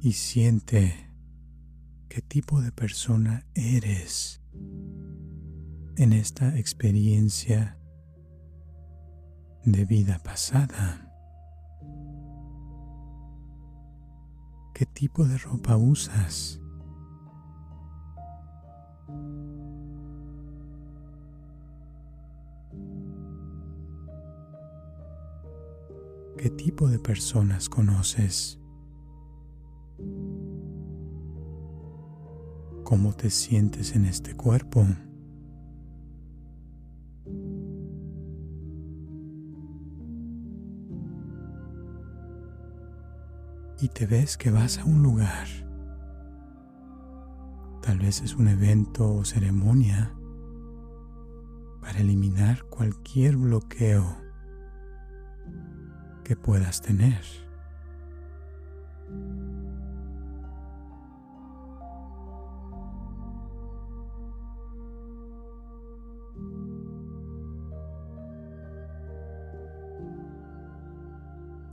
Y 0.00 0.12
siente 0.12 1.10
qué 2.08 2.20
tipo 2.20 2.60
de 2.60 2.72
persona 2.72 3.46
eres 3.54 4.42
en 5.96 6.12
esta 6.12 6.58
experiencia 6.58 7.78
de 9.64 9.84
vida 9.84 10.18
pasada. 10.18 11.10
¿Qué 14.74 14.86
tipo 14.86 15.24
de 15.24 15.38
ropa 15.38 15.76
usas? 15.76 16.60
¿Qué 26.44 26.50
tipo 26.50 26.90
de 26.90 26.98
personas 26.98 27.70
conoces? 27.70 28.60
¿Cómo 32.84 33.14
te 33.14 33.30
sientes 33.30 33.96
en 33.96 34.04
este 34.04 34.36
cuerpo? 34.36 34.86
Y 43.80 43.88
te 43.88 44.04
ves 44.04 44.36
que 44.36 44.50
vas 44.50 44.78
a 44.80 44.84
un 44.84 45.02
lugar. 45.02 45.48
Tal 47.80 48.00
vez 48.00 48.20
es 48.20 48.34
un 48.34 48.48
evento 48.48 49.14
o 49.14 49.24
ceremonia 49.24 50.14
para 51.80 52.00
eliminar 52.00 52.64
cualquier 52.64 53.38
bloqueo 53.38 54.23
que 56.24 56.36
puedas 56.36 56.80
tener. 56.80 57.22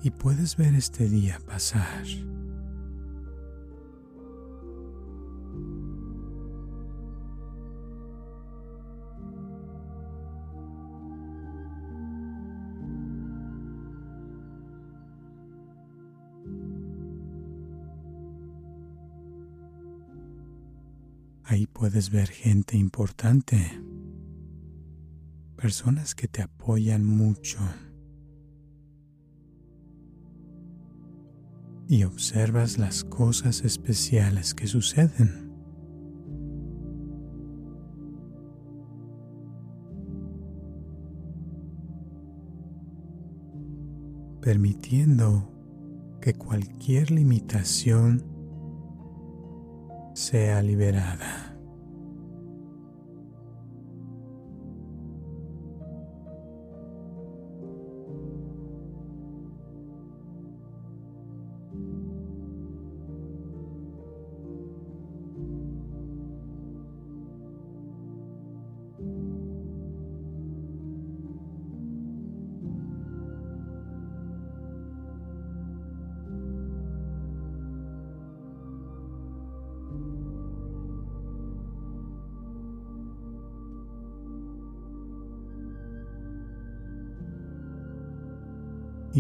Y 0.04 0.10
puedes 0.10 0.58
ver 0.58 0.76
este 0.76 1.08
día 1.08 1.40
pasar. 1.46 2.06
Puedes 21.82 22.12
ver 22.12 22.28
gente 22.28 22.78
importante, 22.78 23.82
personas 25.56 26.14
que 26.14 26.28
te 26.28 26.44
apoyan 26.44 27.04
mucho. 27.04 27.58
Y 31.88 32.04
observas 32.04 32.78
las 32.78 33.04
cosas 33.04 33.64
especiales 33.64 34.54
que 34.54 34.68
suceden. 34.68 35.50
permitiendo 44.40 45.52
que 46.20 46.34
cualquier 46.34 47.10
limitación 47.12 48.24
sea 50.14 50.62
liberada. 50.64 51.41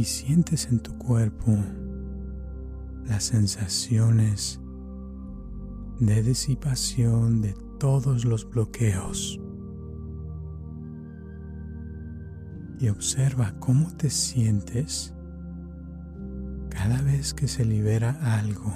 Y 0.01 0.03
sientes 0.03 0.65
en 0.71 0.79
tu 0.79 0.97
cuerpo 0.97 1.55
las 3.05 3.23
sensaciones 3.23 4.59
de 5.99 6.23
disipación 6.23 7.39
de 7.43 7.53
todos 7.79 8.25
los 8.25 8.49
bloqueos. 8.49 9.39
Y 12.79 12.89
observa 12.89 13.53
cómo 13.59 13.95
te 13.95 14.09
sientes 14.09 15.13
cada 16.69 16.99
vez 17.03 17.35
que 17.35 17.47
se 17.47 17.63
libera 17.63 18.39
algo. 18.39 18.73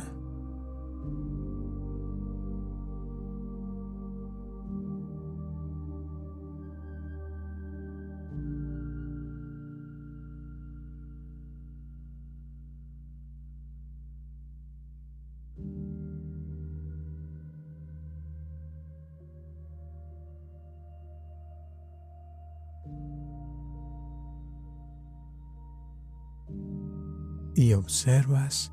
Y 27.66 27.74
observas 27.74 28.72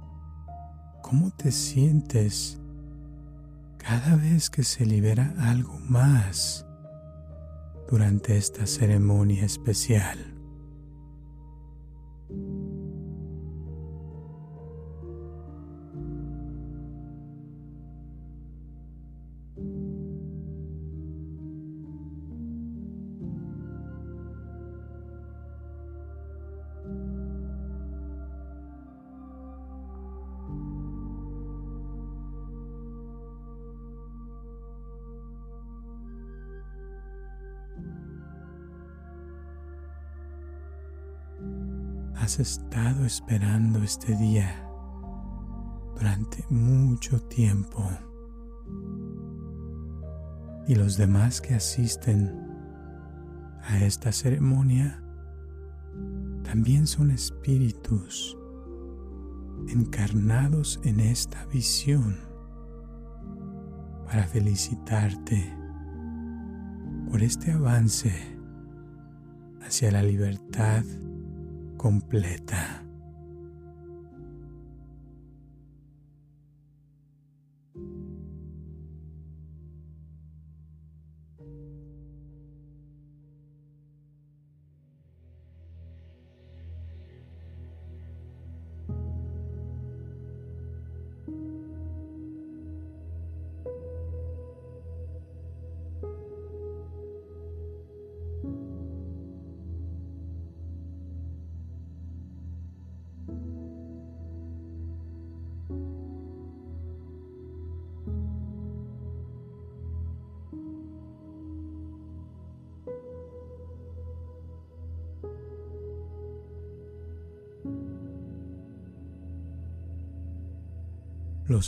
cómo 1.01 1.31
te 1.31 1.51
sientes 1.51 2.61
cada 3.79 4.17
vez 4.17 4.51
que 4.51 4.65
se 4.65 4.85
libera 4.85 5.35
algo 5.39 5.79
más 5.79 6.67
durante 7.89 8.37
esta 8.37 8.67
ceremonia 8.67 9.47
especial. 9.47 10.32
Has 42.33 42.41
estado 42.41 43.05
esperando 43.05 43.83
este 43.83 44.17
día 44.17 44.67
durante 45.95 46.47
mucho 46.49 47.21
tiempo. 47.21 47.87
Y 50.67 50.75
los 50.75 50.97
demás 50.97 51.43
que 51.43 51.55
asisten 51.55 52.35
a 53.61 53.85
esta 53.85 54.13
ceremonia 54.13 55.05
también 56.43 56.87
son 56.87 57.11
espíritus 57.11 58.39
encarnados 59.69 60.81
en 60.85 61.01
esta 61.01 61.45
visión 61.47 62.17
para 64.07 64.27
felicitarte 64.27 65.55
por 67.11 67.23
este 67.23 67.53
avance 67.53 68.11
hacia 69.61 69.91
la 69.91 70.03
libertad 70.03 70.83
completa. 71.83 72.82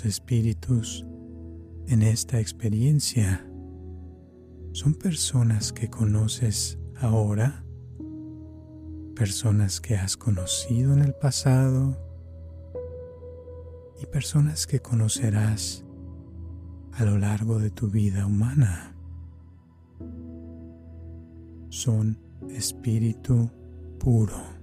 Espíritus 0.03 1.07
en 1.87 2.03
esta 2.03 2.41
experiencia 2.41 3.47
son 4.73 4.95
personas 4.95 5.73
que 5.73 5.89
conoces 5.89 6.81
ahora, 6.97 7.65
personas 9.15 9.81
que 9.81 9.95
has 9.95 10.17
conocido 10.17 10.93
en 10.93 11.03
el 11.03 11.15
pasado 11.15 11.97
y 14.03 14.07
personas 14.07 14.67
que 14.67 14.81
conocerás 14.81 15.85
a 16.93 17.05
lo 17.05 17.17
largo 17.17 17.61
de 17.61 17.71
tu 17.71 17.89
vida 17.89 18.27
humana. 18.27 18.97
Son 21.69 22.19
espíritu 22.51 23.49
puro. 24.01 24.54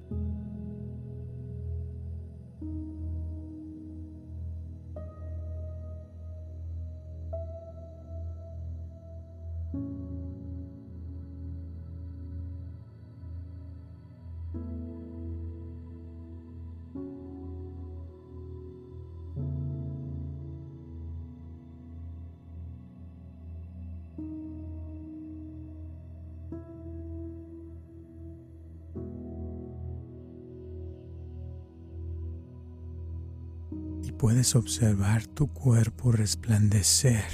Puedes 34.22 34.56
observar 34.56 35.26
tu 35.26 35.48
cuerpo 35.48 36.12
resplandecer 36.12 37.26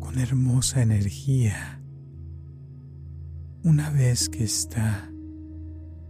una 0.00 0.20
hermosa 0.20 0.82
energía 0.82 1.80
una 3.62 3.90
vez 3.90 4.28
que 4.28 4.42
está 4.42 5.08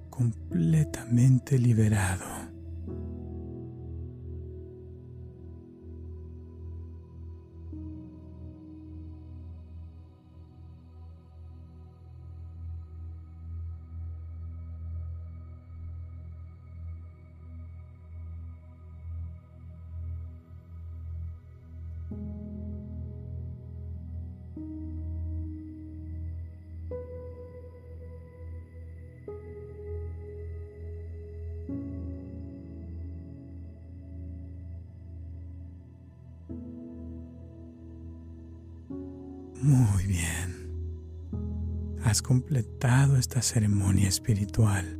completamente 0.09 1.59
liberado. 1.59 2.46
Completado 42.27 43.19
esta 43.19 43.41
ceremonia 43.41 44.09
espiritual 44.09 44.99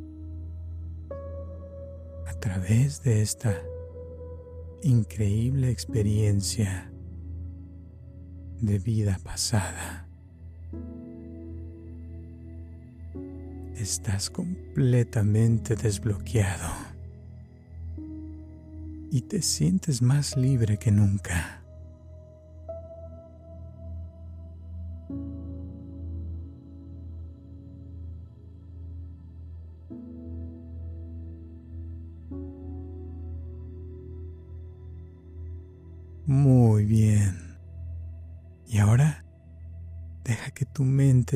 a 2.25 2.33
través 2.39 3.03
de 3.03 3.21
esta 3.21 3.53
increíble 4.81 5.69
experiencia 5.69 6.89
de 8.61 8.79
vida 8.79 9.19
pasada. 9.21 10.07
Estás 13.75 14.29
completamente 14.29 15.75
desbloqueado 15.75 16.71
y 19.11 19.19
te 19.23 19.41
sientes 19.41 20.01
más 20.01 20.37
libre 20.37 20.77
que 20.77 20.91
nunca. 20.91 21.56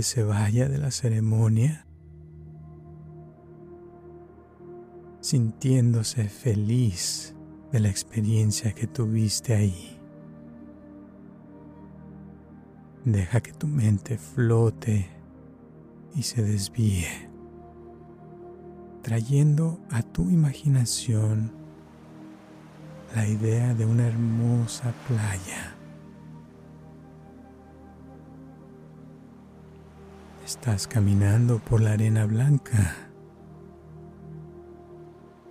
Se 0.04 0.24
vaya 0.24 0.68
de 0.68 0.78
la 0.78 0.92
ceremonia 0.92 1.86
sintiéndose 5.22 6.28
feliz 6.28 7.36
de 7.72 7.80
la 7.80 7.90
experiencia 7.90 8.74
que 8.74 8.88
tuviste 8.88 9.56
ahí. 9.56 9.98
Deja 13.06 13.40
que 13.42 13.54
tu 13.54 13.68
mente 13.68 14.18
flote 14.18 15.10
y 16.16 16.24
se 16.24 16.44
desvíe, 16.44 17.30
trayendo 19.02 19.80
a 19.90 20.02
tu 20.02 20.30
imaginación 20.30 21.52
la 23.16 23.28
idea 23.28 23.74
de 23.74 23.86
una 23.86 24.08
hermosa 24.08 24.94
playa. 25.08 25.76
Estás 30.52 30.86
caminando 30.86 31.60
por 31.60 31.80
la 31.80 31.94
arena 31.94 32.26
blanca 32.26 32.98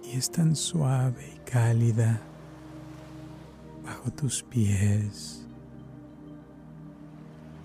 y 0.05 0.11
es 0.11 0.31
tan 0.31 0.55
suave 0.55 1.27
y 1.37 1.39
cálida 1.51 2.21
bajo 3.83 4.11
tus 4.11 4.43
pies, 4.43 5.47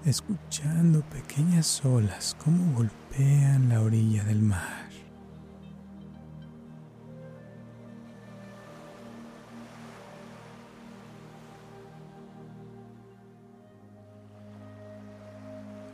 escuchando 0.06 1.02
pequeñas 1.10 1.84
olas 1.84 2.38
como 2.42 2.74
golpean 2.74 3.68
la 3.68 3.82
orilla 3.82 4.24
del 4.24 4.42
mar. 4.42 4.85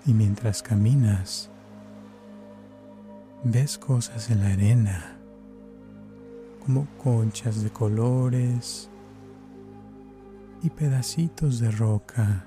Y 0.05 0.13
mientras 0.13 0.63
caminas, 0.63 1.49
ves 3.43 3.77
cosas 3.77 4.31
en 4.31 4.41
la 4.41 4.53
arena, 4.53 5.17
como 6.63 6.87
conchas 6.97 7.63
de 7.63 7.69
colores 7.69 8.89
y 10.63 10.69
pedacitos 10.71 11.59
de 11.59 11.69
roca, 11.69 12.45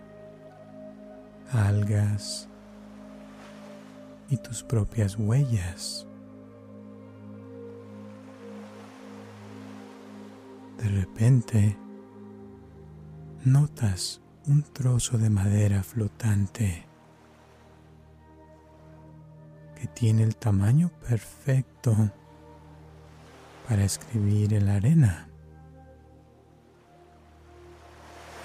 algas 1.52 2.48
y 4.30 4.36
tus 4.36 4.64
propias 4.64 5.16
huellas. 5.16 6.06
De 10.78 10.88
repente, 10.88 11.76
notas 13.44 14.20
un 14.46 14.62
trozo 14.62 15.18
de 15.18 15.30
madera 15.30 15.82
flotante 15.82 16.93
tiene 19.86 20.22
el 20.22 20.36
tamaño 20.36 20.90
perfecto 21.08 21.94
para 23.68 23.84
escribir 23.84 24.54
en 24.54 24.66
la 24.66 24.74
arena. 24.74 25.28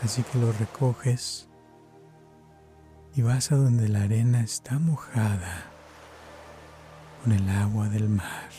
Así 0.03 0.23
que 0.23 0.37
lo 0.37 0.51
recoges 0.53 1.49
y 3.15 3.21
vas 3.21 3.51
a 3.51 3.57
donde 3.57 3.89
la 3.89 4.03
arena 4.03 4.41
está 4.41 4.79
mojada 4.79 5.65
con 7.23 7.33
el 7.33 7.49
agua 7.49 7.89
del 7.89 8.07
mar. 8.07 8.49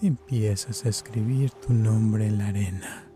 Empiezas 0.00 0.84
a 0.84 0.88
escribir 0.88 1.50
tu 1.50 1.72
nombre 1.72 2.28
en 2.28 2.38
la 2.38 2.46
arena. 2.46 3.07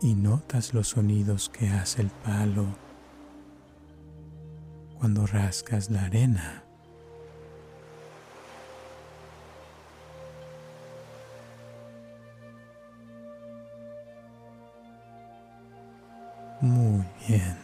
Y 0.00 0.14
notas 0.14 0.74
los 0.74 0.88
sonidos 0.88 1.48
que 1.48 1.68
hace 1.68 2.02
el 2.02 2.10
palo 2.10 2.66
cuando 4.98 5.26
rascas 5.26 5.90
la 5.90 6.04
arena. 6.04 6.62
Muy 16.60 17.04
bien. 17.28 17.56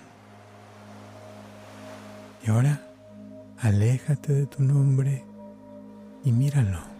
Y 2.44 2.50
ahora 2.50 2.80
aléjate 3.58 4.32
de 4.32 4.46
tu 4.46 4.62
nombre 4.62 5.24
y 6.24 6.32
míralo. 6.32 6.91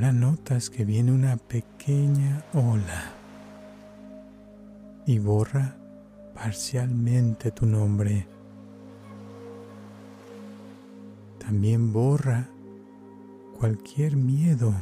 Ahora 0.00 0.12
notas 0.14 0.70
que 0.70 0.86
viene 0.86 1.12
una 1.12 1.36
pequeña 1.36 2.42
ola 2.54 3.12
y 5.04 5.18
borra 5.18 5.76
parcialmente 6.34 7.50
tu 7.50 7.66
nombre. 7.66 8.26
También 11.38 11.92
borra 11.92 12.48
cualquier 13.58 14.16
miedo. 14.16 14.72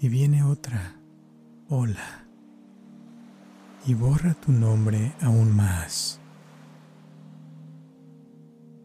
Y 0.00 0.08
viene 0.08 0.42
otra 0.42 0.94
ola 1.68 2.24
y 3.84 3.92
borra 3.92 4.32
tu 4.32 4.52
nombre 4.52 5.12
aún 5.20 5.54
más, 5.54 6.18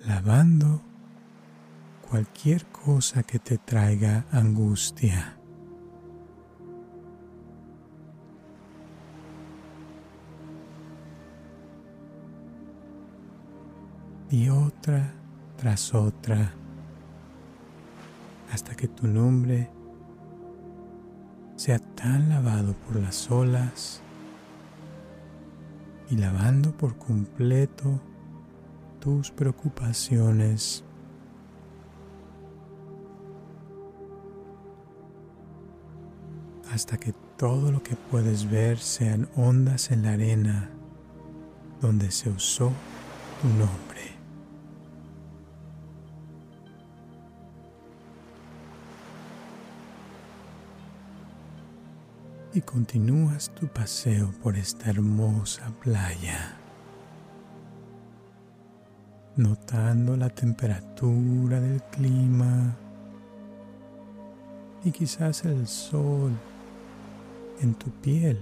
lavando 0.06 0.82
cualquier 2.14 2.68
cosa 2.68 3.24
que 3.24 3.40
te 3.40 3.58
traiga 3.58 4.28
angustia. 4.32 5.36
Y 14.30 14.48
otra 14.50 15.12
tras 15.58 15.96
otra, 15.96 16.54
hasta 18.52 18.76
que 18.76 18.88
tu 18.88 19.08
nombre 19.08 19.72
sea 21.56 21.80
tan 21.80 22.30
lavado 22.30 22.76
por 22.76 22.98
las 22.98 23.32
olas 23.32 24.04
y 26.12 26.18
lavando 26.18 26.78
por 26.78 26.96
completo 27.00 28.00
tus 29.00 29.32
preocupaciones. 29.32 30.84
Hasta 36.74 36.98
que 36.98 37.14
todo 37.38 37.72
lo 37.72 37.84
que 37.84 37.96
puedes 37.96 38.50
ver 38.50 38.80
sean 38.80 39.30
ondas 39.36 39.92
en 39.92 40.02
la 40.02 40.14
arena 40.14 40.72
donde 41.82 42.10
se 42.10 42.32
usó 42.32 42.72
tu 43.42 43.48
nombre. 43.50 44.02
Y 52.56 52.62
continúas 52.62 53.52
tu 53.54 53.68
paseo 53.68 54.34
por 54.42 54.56
esta 54.56 54.90
hermosa 54.90 55.72
playa, 55.80 56.58
notando 59.36 60.18
la 60.18 60.30
temperatura 60.30 61.60
del 61.60 61.84
clima 61.84 62.76
y 64.84 64.92
quizás 64.92 65.46
el 65.46 65.68
sol 65.68 66.32
en 67.62 67.74
tu 67.76 67.90
piel 67.92 68.40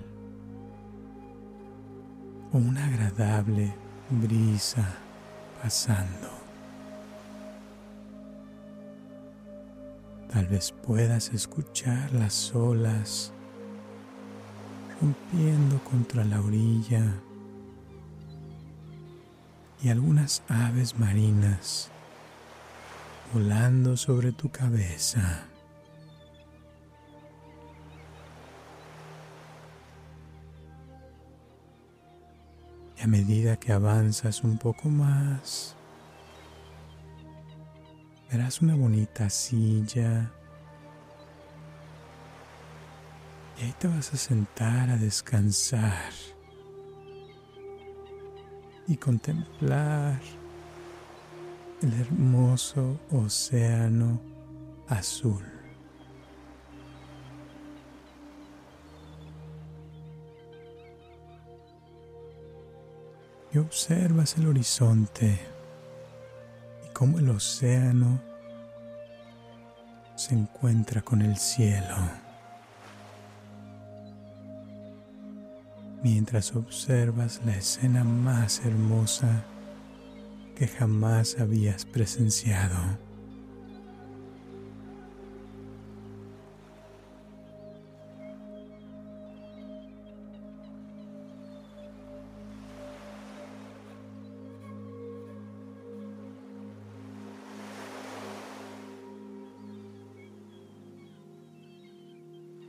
o 2.53 2.57
una 2.57 2.85
agradable 2.85 3.73
brisa 4.09 4.85
pasando. 5.61 6.29
Tal 10.31 10.47
vez 10.47 10.71
puedas 10.71 11.29
escuchar 11.33 12.13
las 12.13 12.55
olas 12.55 13.33
rompiendo 15.01 15.79
contra 15.83 16.23
la 16.23 16.41
orilla 16.41 17.03
y 19.83 19.89
algunas 19.89 20.43
aves 20.47 20.97
marinas 20.97 21.89
volando 23.33 23.97
sobre 23.97 24.31
tu 24.31 24.49
cabeza. 24.49 25.50
Y 33.01 33.03
a 33.03 33.07
medida 33.07 33.57
que 33.57 33.71
avanzas 33.71 34.43
un 34.43 34.59
poco 34.59 34.87
más, 34.87 35.75
verás 38.29 38.61
una 38.61 38.75
bonita 38.75 39.27
silla. 39.27 40.31
Y 43.57 43.63
ahí 43.63 43.73
te 43.79 43.87
vas 43.87 44.13
a 44.13 44.17
sentar 44.17 44.91
a 44.91 44.97
descansar 44.97 46.11
y 48.87 48.95
contemplar 48.97 50.21
el 51.81 51.93
hermoso 52.01 52.99
océano 53.09 54.21
azul. 54.87 55.60
Y 63.53 63.57
observas 63.57 64.37
el 64.37 64.47
horizonte 64.47 65.39
y 66.85 66.93
cómo 66.93 67.19
el 67.19 67.29
océano 67.29 68.21
se 70.15 70.33
encuentra 70.35 71.01
con 71.01 71.21
el 71.21 71.37
cielo. 71.37 71.95
Mientras 76.03 76.55
observas 76.55 77.41
la 77.45 77.55
escena 77.55 78.03
más 78.03 78.65
hermosa 78.65 79.43
que 80.55 80.67
jamás 80.67 81.39
habías 81.39 81.85
presenciado. 81.85 83.10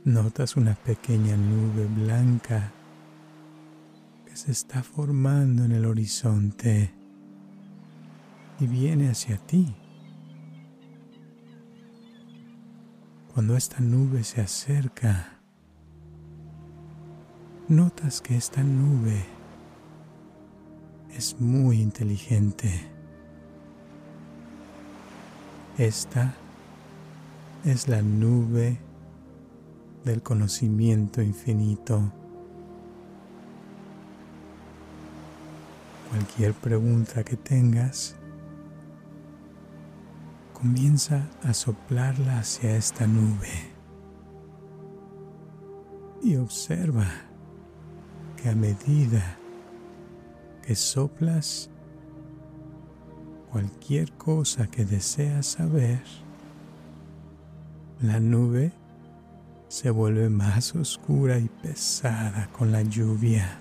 Notas 0.05 0.57
una 0.57 0.75
pequeña 0.75 1.37
nube 1.37 1.85
blanca 1.85 2.73
que 4.25 4.35
se 4.35 4.51
está 4.51 4.83
formando 4.83 5.63
en 5.63 5.71
el 5.71 5.85
horizonte 5.85 6.93
y 8.59 8.67
viene 8.67 9.09
hacia 9.09 9.37
ti. 9.37 9.73
Cuando 13.33 13.55
esta 13.55 13.79
nube 13.79 14.25
se 14.25 14.41
acerca, 14.41 15.39
notas 17.69 18.19
que 18.19 18.35
esta 18.35 18.61
nube 18.61 19.23
es 21.15 21.39
muy 21.39 21.79
inteligente. 21.79 22.91
Esta 25.77 26.33
es 27.63 27.87
la 27.87 28.01
nube 28.01 28.77
del 30.03 30.21
conocimiento 30.21 31.21
infinito. 31.21 32.11
Cualquier 36.09 36.53
pregunta 36.53 37.23
que 37.23 37.37
tengas, 37.37 38.15
comienza 40.53 41.27
a 41.43 41.53
soplarla 41.53 42.39
hacia 42.39 42.75
esta 42.75 43.07
nube 43.07 43.49
y 46.21 46.35
observa 46.35 47.07
que 48.41 48.49
a 48.49 48.55
medida 48.55 49.37
que 50.61 50.75
soplas 50.75 51.69
cualquier 53.51 54.11
cosa 54.13 54.67
que 54.67 54.85
deseas 54.85 55.45
saber, 55.45 56.01
la 58.01 58.19
nube 58.19 58.71
se 59.73 59.89
vuelve 59.89 60.29
más 60.29 60.75
oscura 60.75 61.39
y 61.39 61.49
pesada 61.49 62.47
con 62.55 62.71
la 62.71 62.83
lluvia. 62.83 63.57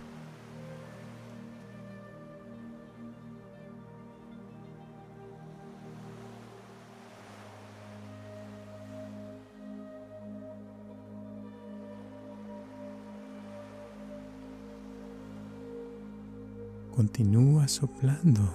Continúa 16.95 17.67
soplando, 17.69 18.53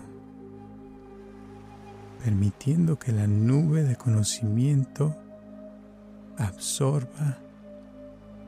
permitiendo 2.23 2.99
que 2.99 3.11
la 3.11 3.25
nube 3.25 3.81
de 3.81 3.95
conocimiento 3.95 5.15
absorba 6.37 7.39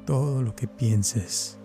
todo 0.10 0.42
lo 0.42 0.56
que 0.56 0.68
pienses. 0.68 1.56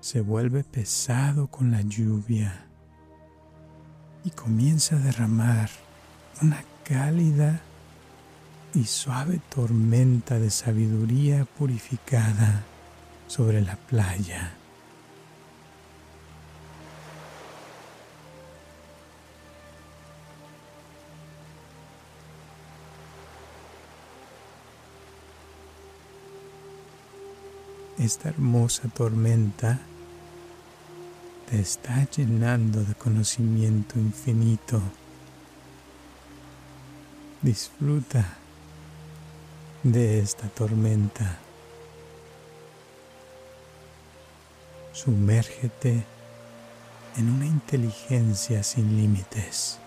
Se 0.00 0.20
vuelve 0.20 0.64
pesado 0.64 1.46
con 1.46 1.70
la 1.70 1.80
lluvia 1.80 2.66
y 4.22 4.28
comienza 4.32 4.96
a 4.96 4.98
derramar 4.98 5.70
una 6.42 6.62
cálida 6.84 7.62
y 8.74 8.84
suave 8.84 9.40
tormenta 9.48 10.38
de 10.38 10.50
sabiduría 10.50 11.46
purificada 11.46 12.64
sobre 13.28 13.62
la 13.62 13.76
playa. 13.76 14.52
Esta 28.06 28.28
hermosa 28.28 28.88
tormenta 28.88 29.80
te 31.50 31.58
está 31.58 32.08
llenando 32.10 32.84
de 32.84 32.94
conocimiento 32.94 33.98
infinito. 33.98 34.80
Disfruta 37.42 38.24
de 39.82 40.20
esta 40.20 40.48
tormenta. 40.48 41.38
Sumérgete 44.92 46.04
en 47.16 47.28
una 47.30 47.46
inteligencia 47.46 48.62
sin 48.62 48.96
límites. 48.96 49.80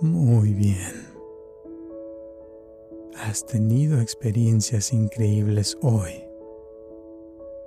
Muy 0.00 0.54
bien. 0.54 1.08
Has 3.16 3.44
tenido 3.44 4.00
experiencias 4.00 4.92
increíbles 4.92 5.76
hoy 5.82 6.24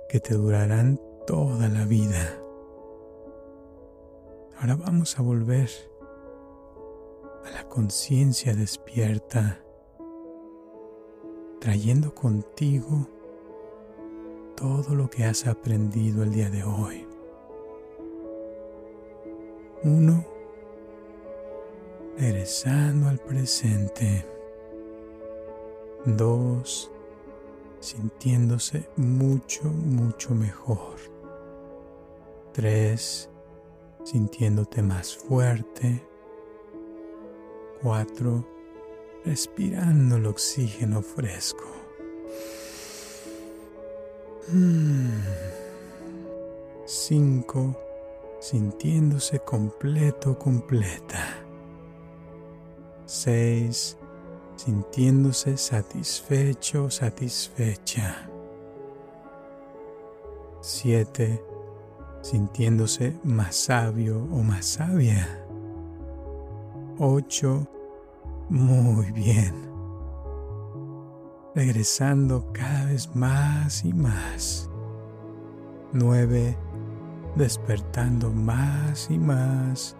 que 0.08 0.18
te 0.18 0.32
durarán 0.34 0.98
toda 1.26 1.68
la 1.68 1.84
vida. 1.84 2.42
Ahora 4.58 4.76
vamos 4.76 5.18
a 5.18 5.22
volver 5.22 5.68
a 7.44 7.50
la 7.50 7.68
conciencia 7.68 8.54
despierta, 8.54 9.62
trayendo 11.60 12.14
contigo 12.14 13.06
todo 14.56 14.94
lo 14.94 15.10
que 15.10 15.24
has 15.24 15.46
aprendido 15.46 16.22
el 16.22 16.32
día 16.32 16.48
de 16.48 16.64
hoy. 16.64 17.06
Uno, 19.84 20.31
regresando 22.22 23.08
al 23.08 23.18
presente. 23.18 24.24
Dos, 26.04 26.88
sintiéndose 27.80 28.88
mucho, 28.96 29.64
mucho 29.64 30.32
mejor. 30.32 30.98
Tres, 32.52 33.28
sintiéndote 34.04 34.82
más 34.82 35.16
fuerte. 35.16 36.00
Cuatro, 37.82 38.46
respirando 39.24 40.14
el 40.14 40.26
oxígeno 40.26 41.02
fresco. 41.02 41.66
Mm. 44.52 45.22
Cinco, 46.86 47.76
sintiéndose 48.38 49.40
completo, 49.40 50.38
completa. 50.38 51.41
Seis, 53.14 53.98
sintiéndose 54.56 55.58
satisfecho, 55.58 56.88
satisfecha. 56.88 58.26
Siete, 60.62 61.44
sintiéndose 62.22 63.14
más 63.22 63.54
sabio 63.54 64.16
o 64.32 64.42
más 64.42 64.64
sabia. 64.64 65.44
Ocho, 66.98 67.66
muy 68.48 69.12
bien. 69.12 69.54
Regresando 71.54 72.50
cada 72.54 72.86
vez 72.86 73.14
más 73.14 73.84
y 73.84 73.92
más. 73.92 74.70
Nueve, 75.92 76.56
despertando 77.36 78.30
más 78.30 79.10
y 79.10 79.18
más, 79.18 79.98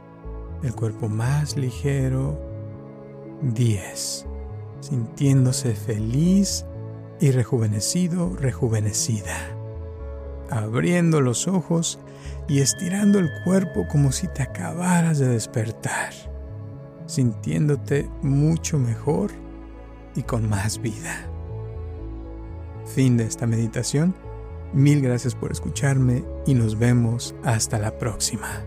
el 0.62 0.74
cuerpo 0.74 1.10
más 1.10 1.58
ligero. 1.58 2.51
Diez, 3.42 4.24
sintiéndose 4.78 5.74
feliz 5.74 6.64
y 7.20 7.32
rejuvenecido, 7.32 8.36
rejuvenecida, 8.36 9.56
abriendo 10.48 11.20
los 11.20 11.48
ojos 11.48 11.98
y 12.48 12.60
estirando 12.60 13.18
el 13.18 13.30
cuerpo 13.44 13.86
como 13.90 14.12
si 14.12 14.28
te 14.28 14.44
acabaras 14.44 15.18
de 15.18 15.26
despertar, 15.26 16.12
sintiéndote 17.06 18.08
mucho 18.22 18.78
mejor 18.78 19.32
y 20.14 20.22
con 20.22 20.48
más 20.48 20.80
vida. 20.80 21.26
Fin 22.94 23.16
de 23.16 23.24
esta 23.24 23.48
meditación. 23.48 24.14
Mil 24.72 25.02
gracias 25.02 25.34
por 25.34 25.50
escucharme 25.50 26.24
y 26.46 26.54
nos 26.54 26.78
vemos 26.78 27.34
hasta 27.42 27.80
la 27.80 27.98
próxima. 27.98 28.64